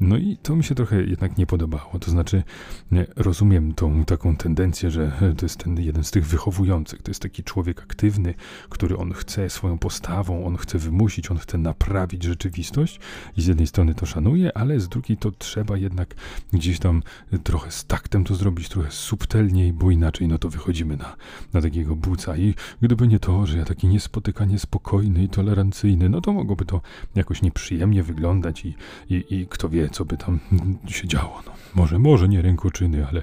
No 0.00 0.16
i 0.16 0.36
to 0.42 0.56
mi 0.56 0.64
się 0.64 0.74
trochę 0.74 1.02
jednak 1.02 1.38
nie 1.38 1.46
podobało. 1.46 1.98
To 2.00 2.10
znaczy, 2.10 2.42
nie, 2.90 3.06
rozumiem 3.16 3.74
tą 3.74 4.04
taką 4.04 4.36
tendencję, 4.36 4.90
że 4.90 5.12
to 5.36 5.46
jest 5.46 5.64
ten 5.64 5.80
jeden 5.80 6.04
z 6.04 6.10
tych 6.10 6.26
wychowujących. 6.26 7.02
To 7.02 7.10
jest 7.10 7.22
taki 7.22 7.42
człowiek 7.42 7.82
aktywny, 7.82 8.34
który 8.68 8.96
on 8.96 9.12
chce 9.12 9.50
swoją 9.50 9.78
postawą, 9.78 10.46
on 10.46 10.56
chce 10.56 10.78
wymusić, 10.78 11.30
on 11.30 11.38
chce 11.38 11.58
naprawić 11.58 12.22
rzeczywistość 12.22 13.00
i 13.36 13.42
z 13.42 13.46
jednej 13.46 13.66
strony 13.66 13.94
to 13.94 14.06
szanuje, 14.06 14.56
ale 14.56 14.80
z 14.80 14.88
drugiej 14.88 15.18
to 15.18 15.30
trzeba 15.30 15.76
jednak 15.76 16.14
gdzieś 16.52 16.78
tam 16.78 17.02
trochę 17.44 17.70
z 17.70 17.84
taktem 17.84 18.24
to 18.24 18.34
zrobić, 18.34 18.68
trochę 18.68 18.90
subtelniej, 18.90 19.72
bo 19.72 19.90
inaczej 19.90 20.28
no 20.28 20.38
to 20.38 20.48
wychodzimy 20.48 20.96
na, 20.96 21.16
na 21.52 21.57
takiego 21.62 21.96
buca 21.96 22.36
i 22.36 22.54
gdyby 22.82 23.08
nie 23.08 23.18
to, 23.18 23.46
że 23.46 23.58
ja 23.58 23.64
taki 23.64 23.86
niespotykanie 23.86 24.58
spokojny 24.58 25.22
i 25.22 25.28
tolerancyjny, 25.28 26.08
no 26.08 26.20
to 26.20 26.32
mogłoby 26.32 26.64
to 26.64 26.80
jakoś 27.14 27.42
nieprzyjemnie 27.42 28.02
wyglądać 28.02 28.64
i, 28.64 28.74
i, 29.10 29.24
i 29.30 29.46
kto 29.46 29.68
wie, 29.68 29.88
co 29.88 30.04
by 30.04 30.16
tam 30.16 30.40
się 30.86 31.08
działo. 31.08 31.42
No, 31.46 31.52
może, 31.74 31.98
może 31.98 32.28
nie 32.28 32.42
rękoczyny, 32.42 33.06
ale 33.06 33.22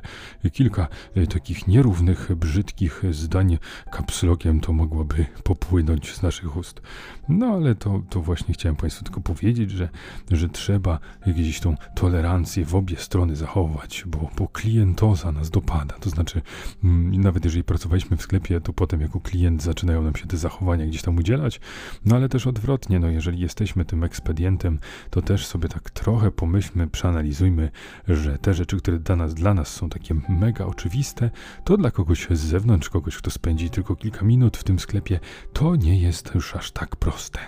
kilka 0.51 0.87
e, 1.15 1.27
takich 1.27 1.67
nierównych, 1.67 2.35
brzydkich 2.35 3.03
zdań 3.11 3.57
kapslokiem 3.91 4.59
to 4.59 4.73
mogłoby 4.73 5.25
popłynąć 5.43 6.13
z 6.15 6.21
naszych 6.21 6.57
ust. 6.57 6.81
No 7.29 7.45
ale 7.45 7.75
to, 7.75 8.01
to 8.09 8.21
właśnie 8.21 8.53
chciałem 8.53 8.75
Państwu 8.75 9.03
tylko 9.03 9.21
powiedzieć, 9.21 9.71
że, 9.71 9.89
że 10.31 10.49
trzeba 10.49 10.99
gdzieś 11.27 11.59
tą 11.59 11.75
tolerancję 11.95 12.65
w 12.65 12.75
obie 12.75 12.97
strony 12.97 13.35
zachować, 13.35 14.03
bo, 14.07 14.29
bo 14.37 14.47
klientoza 14.47 15.31
nas 15.31 15.49
dopada. 15.49 15.95
To 15.99 16.09
znaczy, 16.09 16.41
mm, 16.83 17.21
nawet 17.21 17.45
jeżeli 17.45 17.63
pracowaliśmy 17.63 18.17
w 18.17 18.21
sklepie, 18.25 18.61
to 18.61 18.73
potem 18.73 19.01
jako 19.01 19.19
klient 19.19 19.63
zaczynają 19.63 20.03
nam 20.03 20.15
się 20.15 20.27
te 20.27 20.37
zachowania 20.37 20.85
gdzieś 20.85 21.01
tam 21.01 21.17
udzielać, 21.17 21.59
no 22.05 22.15
ale 22.15 22.29
też 22.29 22.47
odwrotnie, 22.47 22.99
no 22.99 23.07
jeżeli 23.07 23.39
jesteśmy 23.39 23.85
tym 23.85 24.03
ekspedientem, 24.03 24.79
to 25.09 25.21
też 25.21 25.45
sobie 25.45 25.69
tak 25.69 25.89
trochę 25.89 26.31
pomyślmy, 26.31 26.87
przeanalizujmy, 26.87 27.71
że 28.07 28.37
te 28.37 28.53
rzeczy, 28.53 28.77
które 28.77 28.99
dla 28.99 29.15
nas, 29.15 29.33
dla 29.33 29.53
nas 29.53 29.67
są 29.67 29.89
takie 29.89 30.15
mega 30.29 30.65
oczywiste, 30.65 31.31
to 31.63 31.77
dla 31.77 31.91
kogoś 31.91 32.27
z 32.31 32.39
zewnątrz, 32.39 32.89
kogoś, 32.89 33.17
kto 33.17 33.31
spędzi 33.31 33.69
tylko 33.69 33.95
kilka 33.95 34.25
minut 34.25 34.57
w 34.57 34.63
tym 34.63 34.79
sklepie, 34.79 35.19
to 35.53 35.75
nie 35.75 35.99
jest 35.99 36.35
już 36.35 36.55
aż 36.55 36.71
tak 36.71 36.95
proste. 36.95 37.39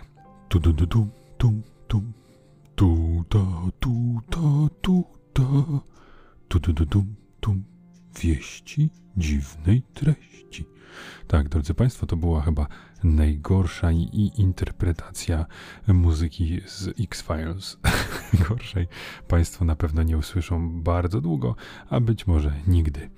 Tu, 0.50 0.60
tu, 0.60 0.74
tu, 0.74 0.88
tu, 0.88 1.08
tu, 1.38 1.54
tu, 1.88 2.04
tu, 2.76 3.24
ta, 3.30 3.40
tu, 3.80 4.22
ta, 4.30 4.40
tu, 4.82 5.04
ta, 5.34 5.44
tu, 6.50 6.60
tu, 6.60 6.74
tu, 6.74 6.86
tu, 6.86 7.06
tu, 7.40 7.56
wieści 8.20 8.90
dziwnej 9.18 9.82
treści. 9.94 10.66
Tak, 11.28 11.50
drodzy 11.50 11.74
Państwo, 11.74 12.06
to 12.06 12.18
była 12.18 12.42
chyba 12.42 12.68
najgorsza 13.04 13.92
i 13.92 14.32
interpretacja 14.38 15.46
muzyki 15.88 16.62
z 16.66 16.88
X-Files. 17.00 17.78
Gorszej 18.50 18.88
Państwo 19.28 19.66
na 19.66 19.76
pewno 19.76 20.04
nie 20.04 20.18
usłyszą 20.18 20.82
bardzo 20.82 21.22
długo, 21.22 21.56
a 21.90 22.00
być 22.00 22.28
może 22.28 22.54
nigdy. 22.68 23.10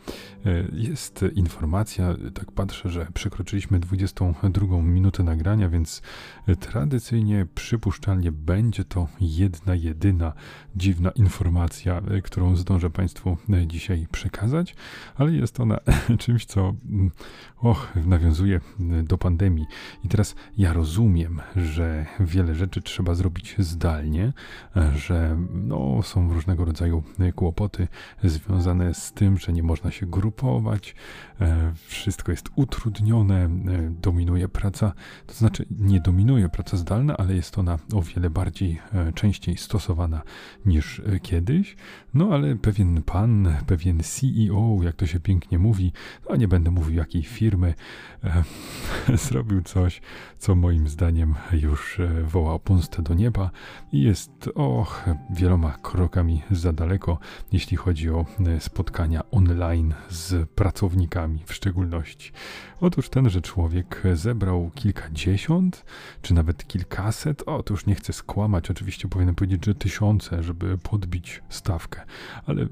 E, 0.45 0.63
jest 0.71 1.25
informacja, 1.35 2.15
tak 2.33 2.51
patrzę, 2.51 2.89
że 2.89 3.07
przekroczyliśmy 3.13 3.79
22 3.79 4.81
minutę 4.81 5.23
nagrania, 5.23 5.69
więc 5.69 6.01
tradycyjnie, 6.59 7.47
przypuszczalnie 7.55 8.31
będzie 8.31 8.83
to 8.83 9.07
jedna, 9.21 9.75
jedyna 9.75 10.33
dziwna 10.75 11.11
informacja, 11.11 11.97
e, 11.97 12.21
którą 12.21 12.55
zdążę 12.55 12.89
Państwu 12.89 13.37
e, 13.49 13.67
dzisiaj 13.67 14.07
przekazać, 14.11 14.75
ale 15.15 15.31
jest 15.31 15.59
ona 15.59 15.79
czymś, 16.19 16.45
co 16.45 16.73
mm, 16.89 17.11
och, 17.57 17.93
nawiązuje 18.05 18.61
do 19.03 19.17
pandemii. 19.17 19.65
I 20.03 20.07
teraz 20.07 20.35
ja 20.57 20.73
rozumiem, 20.73 21.41
że 21.55 22.05
wiele 22.19 22.55
rzeczy 22.55 22.81
trzeba 22.81 23.15
zrobić 23.15 23.55
zdalnie, 23.57 24.33
że 24.95 25.37
no, 25.53 26.03
są 26.03 26.33
różnego 26.33 26.65
rodzaju 26.65 27.03
kłopoty 27.35 27.87
związane 28.23 28.93
z 28.93 29.13
tym, 29.13 29.37
że 29.37 29.53
nie 29.53 29.63
można 29.63 29.91
się 29.91 30.05
grupować, 30.05 30.95
e, 31.41 31.73
wszystko 31.87 32.31
jest 32.31 32.49
utrudnione, 32.55 33.45
e, 33.45 33.49
dominuje 34.01 34.47
praca, 34.47 34.93
to 35.27 35.33
znaczy 35.33 35.65
nie 35.79 35.99
dominuje 35.99 36.49
praca 36.49 36.77
zdalna, 36.77 37.17
ale 37.17 37.35
jest 37.35 37.57
ona 37.57 37.79
o 37.93 38.01
wiele 38.01 38.29
bardziej 38.29 38.79
e, 38.93 39.13
częściej 39.13 39.57
stosowana 39.57 40.21
niż 40.65 41.01
kiedyś. 41.21 41.75
No 42.13 42.29
ale 42.31 42.55
pewien 42.55 43.01
pan, 43.01 43.55
pewien 43.67 43.99
CEO, 44.03 44.79
jak 44.83 44.95
to 44.95 45.05
się 45.05 45.19
pięknie 45.19 45.59
mówi, 45.59 45.91
no 46.29 46.35
nie 46.35 46.47
będę 46.47 46.71
mówił 46.71 46.95
jakiej 46.95 47.23
firmy, 47.23 47.73
zrobił 49.27 49.58
coś, 49.63 50.01
co 50.37 50.55
moim 50.55 50.87
zdaniem 50.87 51.35
już 51.51 52.01
woła 52.23 52.59
pomstę 52.59 53.01
do 53.01 53.13
nieba 53.13 53.51
i 53.91 54.01
jest, 54.01 54.49
och, 54.55 55.05
wieloma 55.29 55.71
krokami 55.81 56.41
za 56.51 56.73
daleko, 56.73 57.17
jeśli 57.51 57.77
chodzi 57.77 58.09
o 58.09 58.25
e, 58.47 58.59
spotkania 58.59 59.21
online 59.31 59.93
z 60.09 60.49
pracownikami 60.49 61.39
w 61.45 61.53
szczególności. 61.53 62.31
Otóż 62.81 63.09
tenże 63.09 63.41
człowiek 63.41 64.03
zebrał 64.13 64.71
kilkadziesiąt, 64.75 65.85
czy 66.21 66.33
nawet 66.33 66.67
kilkaset, 66.67 67.43
o 67.45 67.63
to 67.63 67.73
już 67.73 67.85
nie 67.85 67.95
chcę 67.95 68.13
skłamać, 68.13 68.71
oczywiście 68.71 69.07
powinienem 69.07 69.35
powiedzieć, 69.35 69.65
że 69.65 69.75
tysiące, 69.75 70.43
żeby 70.43 70.77
podbić 70.77 71.41
stawkę, 71.49 72.01
ale 72.45 72.67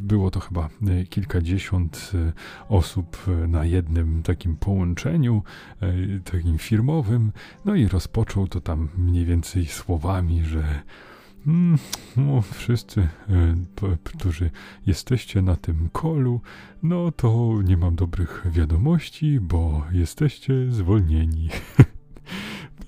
było 0.00 0.30
to 0.30 0.40
chyba 0.40 0.68
e, 0.86 1.04
kilkadziesiąt 1.04 2.12
e, 2.14 2.32
osób 2.68 3.26
na 3.48 3.64
jednym 3.64 4.22
takim 4.22 4.56
połączeniu, 4.56 5.42
takim 6.32 6.58
firmowym, 6.58 7.32
no 7.64 7.74
i 7.74 7.88
rozpoczął 7.88 8.48
to 8.48 8.60
tam 8.60 8.88
mniej 8.98 9.24
więcej 9.24 9.66
słowami, 9.66 10.44
że 10.44 10.82
Mm, 11.46 11.78
no, 12.16 12.42
wszyscy, 12.42 13.00
e, 13.00 13.56
którzy 14.04 14.50
jesteście 14.86 15.42
na 15.42 15.56
tym 15.56 15.88
kolu, 15.92 16.40
no 16.82 17.12
to 17.12 17.58
nie 17.64 17.76
mam 17.76 17.96
dobrych 17.96 18.46
wiadomości, 18.50 19.40
bo 19.40 19.84
jesteście 19.92 20.54
zwolnieni. 20.70 21.48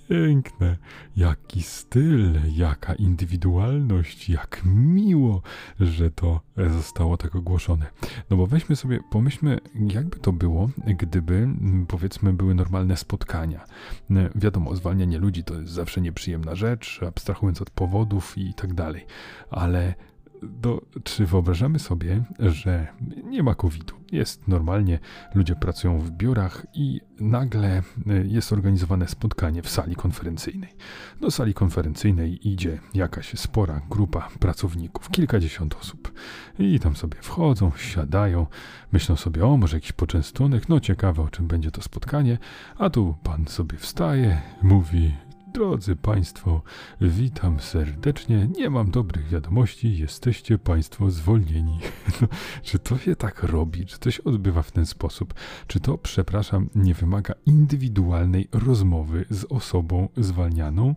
Piękne, 0.08 0.76
jaki 1.16 1.62
styl, 1.62 2.32
jaka 2.56 2.94
indywidualność, 2.94 4.28
jak 4.28 4.62
miło, 4.64 5.42
że 5.80 6.10
to 6.10 6.40
zostało 6.56 7.16
tak 7.16 7.36
ogłoszone. 7.36 7.86
No 8.30 8.36
bo 8.36 8.46
weźmy 8.46 8.76
sobie, 8.76 9.00
pomyślmy, 9.10 9.58
jakby 9.74 10.18
to 10.18 10.32
było, 10.32 10.70
gdyby, 10.86 11.48
powiedzmy, 11.88 12.32
były 12.32 12.54
normalne 12.54 12.96
spotkania. 12.96 13.64
Wiadomo, 14.34 14.76
zwalnianie 14.76 15.18
ludzi 15.18 15.44
to 15.44 15.54
jest 15.54 15.72
zawsze 15.72 16.00
nieprzyjemna 16.00 16.54
rzecz, 16.54 17.00
abstrahując 17.08 17.62
od 17.62 17.70
powodów 17.70 18.38
i 18.38 18.54
tak 18.54 18.74
dalej, 18.74 19.06
ale 19.50 19.94
no, 20.64 20.80
czy 21.04 21.26
wyobrażamy 21.26 21.78
sobie, 21.78 22.24
że 22.38 22.86
nie 23.24 23.42
ma 23.42 23.54
COVID-u? 23.54 23.94
Jest 24.12 24.48
normalnie, 24.48 24.98
ludzie 25.34 25.54
pracują 25.54 25.98
w 25.98 26.10
biurach 26.10 26.66
i 26.74 27.00
nagle 27.20 27.78
y, 27.78 28.26
jest 28.26 28.52
organizowane 28.52 29.08
spotkanie 29.08 29.62
w 29.62 29.68
sali 29.68 29.96
konferencyjnej. 29.96 30.70
Do 31.20 31.30
sali 31.30 31.54
konferencyjnej 31.54 32.48
idzie 32.48 32.78
jakaś 32.94 33.38
spora 33.38 33.80
grupa 33.90 34.28
pracowników, 34.40 35.10
kilkadziesiąt 35.10 35.74
osób. 35.74 36.12
I 36.58 36.80
tam 36.80 36.96
sobie 36.96 37.16
wchodzą, 37.22 37.72
siadają, 37.76 38.46
myślą 38.92 39.16
sobie, 39.16 39.46
o, 39.46 39.56
może 39.56 39.76
jakiś 39.76 39.92
poczęstunek, 39.92 40.68
no 40.68 40.80
ciekawe, 40.80 41.22
o 41.22 41.28
czym 41.28 41.46
będzie 41.46 41.70
to 41.70 41.82
spotkanie. 41.82 42.38
A 42.78 42.90
tu 42.90 43.14
pan 43.22 43.46
sobie 43.46 43.78
wstaje, 43.78 44.42
mówi, 44.62 45.14
Drodzy 45.58 45.96
Państwo, 45.96 46.62
witam 47.00 47.60
serdecznie. 47.60 48.48
Nie 48.56 48.70
mam 48.70 48.90
dobrych 48.90 49.28
wiadomości, 49.28 49.98
jesteście 49.98 50.58
Państwo 50.58 51.10
zwolnieni. 51.10 51.78
No, 52.20 52.28
czy 52.62 52.78
to 52.78 52.98
się 52.98 53.16
tak 53.16 53.42
robi? 53.42 53.86
Czy 53.86 53.98
to 53.98 54.10
się 54.10 54.24
odbywa 54.24 54.62
w 54.62 54.70
ten 54.70 54.86
sposób? 54.86 55.34
Czy 55.66 55.80
to, 55.80 55.98
przepraszam, 55.98 56.68
nie 56.74 56.94
wymaga 56.94 57.34
indywidualnej 57.46 58.48
rozmowy 58.52 59.24
z 59.30 59.44
osobą 59.44 60.08
zwalnianą? 60.16 60.94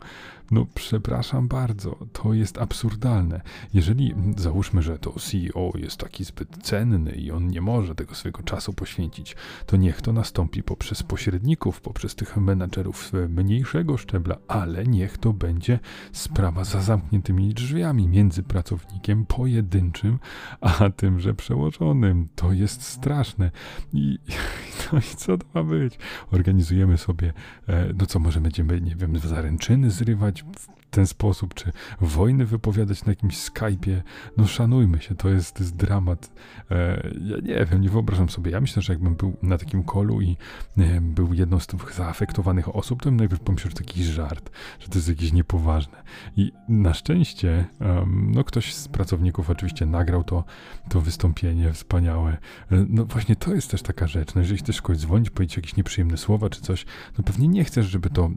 No, 0.51 0.65
przepraszam 0.73 1.47
bardzo, 1.47 1.97
to 2.13 2.33
jest 2.33 2.57
absurdalne. 2.57 3.41
Jeżeli 3.73 4.15
załóżmy, 4.37 4.81
że 4.81 4.99
to 4.99 5.13
CEO 5.19 5.71
jest 5.75 5.97
taki 5.97 6.23
zbyt 6.23 6.57
cenny 6.63 7.11
i 7.11 7.31
on 7.31 7.47
nie 7.47 7.61
może 7.61 7.95
tego 7.95 8.15
swojego 8.15 8.43
czasu 8.43 8.73
poświęcić, 8.73 9.35
to 9.65 9.77
niech 9.77 10.01
to 10.01 10.13
nastąpi 10.13 10.63
poprzez 10.63 11.03
pośredników, 11.03 11.81
poprzez 11.81 12.15
tych 12.15 12.37
menadżerów 12.37 13.11
mniejszego 13.29 13.97
szczebla, 13.97 14.37
ale 14.51 14.85
niech 14.85 15.17
to 15.17 15.33
będzie 15.33 15.79
sprawa 16.11 16.63
za 16.63 16.81
zamkniętymi 16.81 17.53
drzwiami 17.53 18.07
między 18.07 18.43
pracownikiem 18.43 19.25
pojedynczym 19.25 20.19
a 20.61 20.89
tymże 20.89 21.33
przełożonym. 21.33 22.27
To 22.35 22.53
jest 22.53 22.81
straszne. 22.81 23.51
I, 23.93 24.19
no 24.93 24.99
i 24.99 25.15
co 25.15 25.37
to 25.37 25.45
ma 25.53 25.63
być? 25.63 25.99
Organizujemy 26.31 26.97
sobie, 26.97 27.33
e, 27.67 27.93
no 27.99 28.05
co, 28.05 28.19
może 28.19 28.41
będziemy, 28.41 28.81
nie 28.81 28.95
wiem, 28.95 29.19
zaręczyny 29.19 29.91
zrywać 29.91 30.45
ten 30.91 31.07
sposób, 31.07 31.53
czy 31.53 31.71
wojny 32.01 32.45
wypowiadać 32.45 33.05
na 33.05 33.11
jakimś 33.11 33.37
Skype'ie. 33.37 34.01
No 34.37 34.47
szanujmy 34.47 35.01
się, 35.01 35.15
to 35.15 35.29
jest, 35.29 35.55
to 35.55 35.63
jest 35.63 35.75
dramat. 35.75 36.31
E, 36.71 37.09
ja 37.21 37.37
nie 37.37 37.65
wiem, 37.65 37.81
nie 37.81 37.89
wyobrażam 37.89 38.29
sobie. 38.29 38.51
Ja 38.51 38.61
myślę, 38.61 38.81
że 38.81 38.93
jakbym 38.93 39.15
był 39.15 39.37
na 39.41 39.57
takim 39.57 39.83
kolu 39.83 40.21
i 40.21 40.37
e, 40.77 41.01
był 41.01 41.33
jedną 41.33 41.59
z 41.59 41.67
tych 41.67 41.93
zaafektowanych 41.93 42.75
osób, 42.75 43.01
to 43.01 43.09
bym 43.09 43.17
najpierw 43.17 43.41
pomyślał, 43.41 43.71
że 43.71 43.75
to 43.75 43.83
jakiś 43.83 44.05
żart, 44.05 44.51
że 44.79 44.87
to 44.87 44.95
jest 44.95 45.09
jakieś 45.09 45.33
niepoważne. 45.33 46.03
I 46.37 46.51
na 46.69 46.93
szczęście, 46.93 47.65
no 48.07 48.43
ktoś 48.43 48.73
z 48.73 48.87
pracowników 48.87 49.49
oczywiście 49.49 49.85
nagrał 49.85 50.23
to, 50.23 50.43
to 50.89 51.01
wystąpienie 51.01 51.73
wspaniałe. 51.73 52.31
E, 52.71 52.85
no 52.89 53.05
właśnie 53.05 53.35
to 53.35 53.55
jest 53.55 53.71
też 53.71 53.81
taka 53.81 54.07
rzecz. 54.07 54.35
No 54.35 54.41
jeżeli 54.41 54.59
chcesz 54.59 54.81
kogoś 54.81 54.97
dzwonić, 54.97 55.29
powiedzieć 55.29 55.57
jakieś 55.57 55.75
nieprzyjemne 55.75 56.17
słowa 56.17 56.49
czy 56.49 56.61
coś, 56.61 56.85
no 57.17 57.23
pewnie 57.23 57.47
nie 57.47 57.63
chcesz, 57.63 57.85
żeby 57.85 58.09
to 58.09 58.29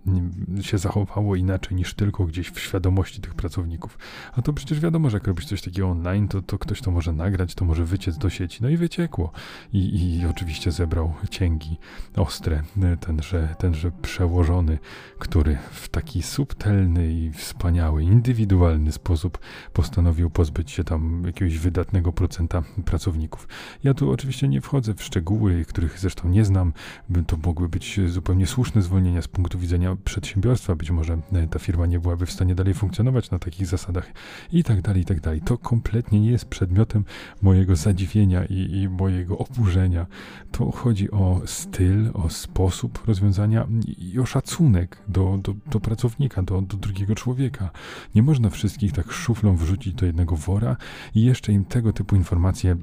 się 0.61 0.79
zachowało 0.79 1.37
inaczej 1.37 1.77
niż 1.77 1.95
tylko 1.95 2.27
gdzieś 2.27 2.44
gdzieś 2.45 2.57
w 2.57 2.61
świadomości 2.61 3.21
tych 3.21 3.35
pracowników. 3.35 3.99
A 4.33 4.43
to 4.43 4.53
przecież 4.53 4.81
wiadomo, 4.81 5.11
że 5.11 5.17
jak 5.17 5.27
robisz 5.27 5.47
coś 5.47 5.63
takiego 5.63 5.89
online, 5.89 6.29
to, 6.29 6.43
to 6.43 6.59
ktoś 6.59 6.81
to 6.81 6.91
może 6.91 7.13
nagrać, 7.13 7.55
to 7.55 7.65
może 7.65 7.85
wyciec 7.85 8.19
do 8.19 8.31
sieci. 8.31 8.59
No 8.63 8.69
i 8.69 8.77
wyciekło. 8.77 9.33
I, 9.73 10.19
i 10.19 10.27
oczywiście 10.27 10.73
zebrał 10.73 11.15
cięgi 11.31 11.77
ostre, 12.17 12.63
tenże, 13.01 13.55
tenże 13.59 13.91
przełożony, 14.03 14.79
który 15.19 15.59
w 15.73 15.89
taki 15.89 16.23
subtelny 16.23 17.13
i 17.13 17.33
wspaniały, 17.33 18.03
indywidualny 18.03 18.93
sposób 18.93 19.39
postanowił 19.73 20.31
pozbyć 20.31 20.71
się 20.71 20.85
tam 20.85 21.23
jakiegoś 21.27 21.59
wydatnego 21.59 22.13
procenta 22.13 22.63
pracowników. 22.85 23.49
Ja 23.85 23.95
tu 23.95 24.11
oczywiście 24.11 24.49
nie 24.49 24.61
wchodzę 24.61 24.95
w 24.95 25.03
szczegóły, 25.03 25.65
których 25.65 25.99
zresztą 25.99 26.29
nie 26.29 26.45
znam. 26.45 26.73
To 27.27 27.37
mogły 27.37 27.69
być 27.69 28.01
zupełnie 28.07 28.47
słuszne 28.47 28.83
zwolnienia 28.83 29.23
z 29.23 29.29
punktu 29.29 29.59
widzenia 29.59 29.97
przedsiębiorstwa. 30.05 30.75
Być 30.75 30.91
może 30.91 31.19
ta 31.51 31.59
firma 31.59 31.87
nie 31.87 32.01
byłaby 32.01 32.27
w 32.27 32.33
stanie 32.35 32.55
dalej 32.55 32.75
funkcjonować 32.75 33.31
na 33.31 33.39
takich 33.39 33.67
zasadach 33.67 34.13
i 34.53 34.65
tak 34.65 34.83
dalej, 34.83 35.03
i 35.03 35.05
tak 35.05 35.21
dalej. 35.21 35.41
To 35.41 35.59
kompletnie 35.59 36.21
nie 36.21 36.31
jest 36.31 36.45
przedmiotem 36.45 37.05
mojego 37.43 37.77
zadziwienia 37.77 38.45
i, 38.45 38.77
i 38.83 38.89
mojego 38.89 39.39
oburzenia. 39.39 40.07
To 40.53 40.71
chodzi 40.71 41.11
o 41.11 41.41
styl, 41.47 42.11
o 42.15 42.31
sposób 42.31 43.03
rozwiązania 43.07 43.67
i 43.99 44.19
o 44.19 44.27
szacunek 44.27 44.99
do, 45.09 45.39
do, 45.43 45.55
do 45.71 45.81
pracownika, 45.81 46.43
do, 46.43 46.63
do 46.63 46.77
drugiego 46.77 47.15
człowieka. 47.15 47.71
Nie 48.15 48.23
można 48.23 48.51
wszystkich 48.51 48.93
tak 48.93 49.13
szuflą 49.13 49.57
wrzucić 49.57 49.95
do 49.95 50.07
jednego 50.07 50.37
wora 50.37 50.77
i 51.15 51.23
jeszcze 51.23 51.53
im 51.53 51.65
tego 51.65 51.93
typu 51.93 52.17
informacje 52.17 52.77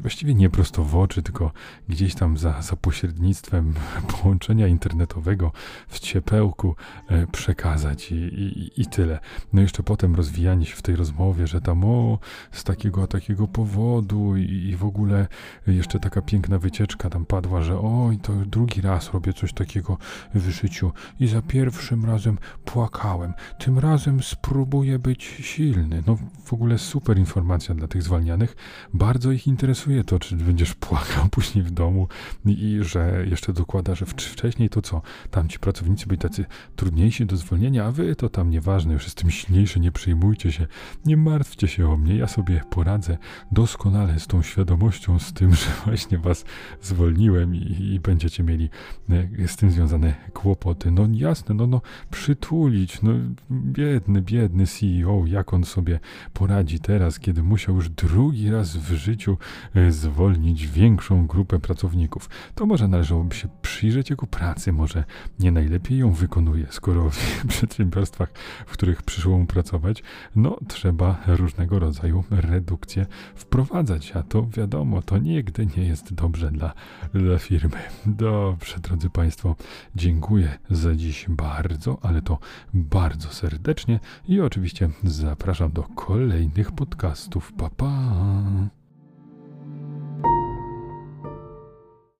właściwie 0.00 0.34
nie 0.34 0.50
prosto 0.50 0.84
w 0.84 0.96
oczy, 0.96 1.22
tylko 1.22 1.52
gdzieś 1.88 2.14
tam 2.14 2.38
za, 2.38 2.62
za 2.62 2.76
pośrednictwem 2.76 3.74
połączenia 4.12 4.66
internetowego 4.66 5.52
w 5.88 6.00
ciepełku 6.00 6.76
e, 7.08 7.26
przekazać 7.26 8.12
i, 8.12 8.14
i, 8.14 8.80
i 8.80 8.86
tyle. 8.92 9.18
No 9.52 9.60
jeszcze 9.60 9.82
potem 9.82 10.14
rozwijanie 10.14 10.66
się 10.66 10.76
w 10.76 10.82
tej 10.82 10.96
rozmowie, 10.96 11.46
że 11.46 11.60
tam 11.60 11.84
o, 11.84 12.18
z 12.52 12.64
takiego 12.64 13.06
takiego 13.06 13.48
powodu 13.48 14.36
i, 14.36 14.42
i 14.42 14.76
w 14.76 14.84
ogóle 14.84 15.26
jeszcze 15.66 16.00
taka 16.00 16.22
piękna 16.22 16.58
wycieczka 16.58 17.10
tam 17.10 17.26
padła, 17.26 17.62
że 17.62 17.80
oj, 17.80 18.18
to 18.18 18.32
drugi 18.32 18.80
raz 18.80 19.12
robię 19.12 19.32
coś 19.32 19.52
takiego 19.52 19.98
w 20.34 20.48
życiu 20.48 20.92
i 21.20 21.26
za 21.28 21.42
pierwszym 21.42 22.04
razem 22.04 22.38
płakałem. 22.64 23.32
Tym 23.58 23.78
razem 23.78 24.22
spróbuję 24.22 24.98
być 24.98 25.24
silny. 25.24 26.02
No 26.06 26.18
w 26.44 26.52
ogóle 26.52 26.78
super 26.78 27.18
informacja 27.18 27.74
dla 27.74 27.88
tych 27.88 28.02
zwalnianych. 28.02 28.56
Bardzo 28.94 29.32
ich 29.32 29.46
interesuje 29.46 30.04
to, 30.04 30.18
czy 30.18 30.36
będziesz 30.36 30.74
płakał 30.74 31.28
później 31.36 31.64
w 31.64 31.70
domu 31.70 32.08
i, 32.46 32.50
i 32.50 32.84
że 32.84 33.24
jeszcze 33.30 33.52
dokłada, 33.52 33.94
że 33.94 34.06
wcześniej 34.06 34.68
to 34.68 34.82
co, 34.82 35.02
tam 35.30 35.48
ci 35.48 35.58
pracownicy 35.58 36.06
byli 36.06 36.18
tacy 36.18 36.44
trudniejsi 36.76 37.26
do 37.26 37.36
zwolnienia, 37.36 37.84
a 37.84 37.90
wy 37.92 38.16
to 38.16 38.28
tam 38.28 38.50
nieważne 38.50 38.81
ważne, 38.82 38.94
już 38.94 39.04
jestem 39.04 39.30
silniejszy, 39.30 39.80
nie 39.80 39.92
przejmujcie 39.92 40.52
się, 40.52 40.66
nie 41.04 41.16
martwcie 41.16 41.68
się 41.68 41.90
o 41.90 41.96
mnie, 41.96 42.16
ja 42.16 42.28
sobie 42.28 42.60
poradzę 42.70 43.18
doskonale 43.52 44.20
z 44.20 44.26
tą 44.26 44.42
świadomością, 44.42 45.18
z 45.18 45.32
tym, 45.32 45.54
że 45.60 45.66
właśnie 45.84 46.18
was 46.18 46.44
zwolniłem 46.80 47.54
i, 47.54 47.92
i 47.94 48.00
będziecie 48.00 48.42
mieli 48.42 48.70
e, 49.10 49.48
z 49.48 49.56
tym 49.56 49.70
związane 49.70 50.14
kłopoty. 50.32 50.90
No 50.90 51.08
jasne, 51.12 51.54
no, 51.54 51.66
no 51.66 51.80
przytulić, 52.10 53.02
no 53.02 53.12
biedny, 53.50 54.22
biedny 54.22 54.66
CEO, 54.66 55.24
jak 55.26 55.54
on 55.54 55.64
sobie 55.64 56.00
poradzi 56.32 56.80
teraz, 56.80 57.18
kiedy 57.18 57.42
musiał 57.42 57.74
już 57.74 57.88
drugi 57.88 58.50
raz 58.50 58.76
w 58.76 58.94
życiu 58.94 59.38
e, 59.74 59.92
zwolnić 59.92 60.66
większą 60.66 61.26
grupę 61.26 61.58
pracowników. 61.58 62.30
To 62.54 62.66
może 62.66 62.88
należałoby 62.88 63.34
się 63.34 63.48
przyjrzeć 63.62 64.10
jego 64.10 64.26
pracy, 64.26 64.72
może 64.72 65.04
nie 65.38 65.52
najlepiej 65.52 65.98
ją 65.98 66.12
wykonuje, 66.12 66.66
skoro 66.70 67.10
w 67.10 67.46
przedsiębiorstwach 67.48 68.32
w 68.66 68.72
których 68.72 69.02
przyszło 69.02 69.38
mu 69.38 69.46
pracować, 69.46 70.02
no 70.36 70.58
trzeba 70.68 71.16
różnego 71.26 71.78
rodzaju 71.78 72.24
redukcje 72.30 73.06
wprowadzać, 73.34 74.12
a 74.12 74.22
to 74.22 74.46
wiadomo, 74.56 75.02
to 75.02 75.18
nigdy 75.18 75.66
nie 75.76 75.84
jest 75.84 76.14
dobrze 76.14 76.50
dla, 76.50 76.72
dla 77.14 77.38
firmy. 77.38 77.76
Dobrze, 78.06 78.78
drodzy 78.78 79.10
Państwo, 79.10 79.56
dziękuję 79.96 80.58
za 80.70 80.94
dziś 80.94 81.26
bardzo, 81.28 81.98
ale 82.02 82.22
to 82.22 82.38
bardzo 82.74 83.28
serdecznie 83.28 84.00
i 84.28 84.40
oczywiście 84.40 84.90
zapraszam 85.04 85.72
do 85.72 85.82
kolejnych 85.82 86.72
podcastów. 86.72 87.52
Pa, 87.52 87.70
pa! 87.70 88.81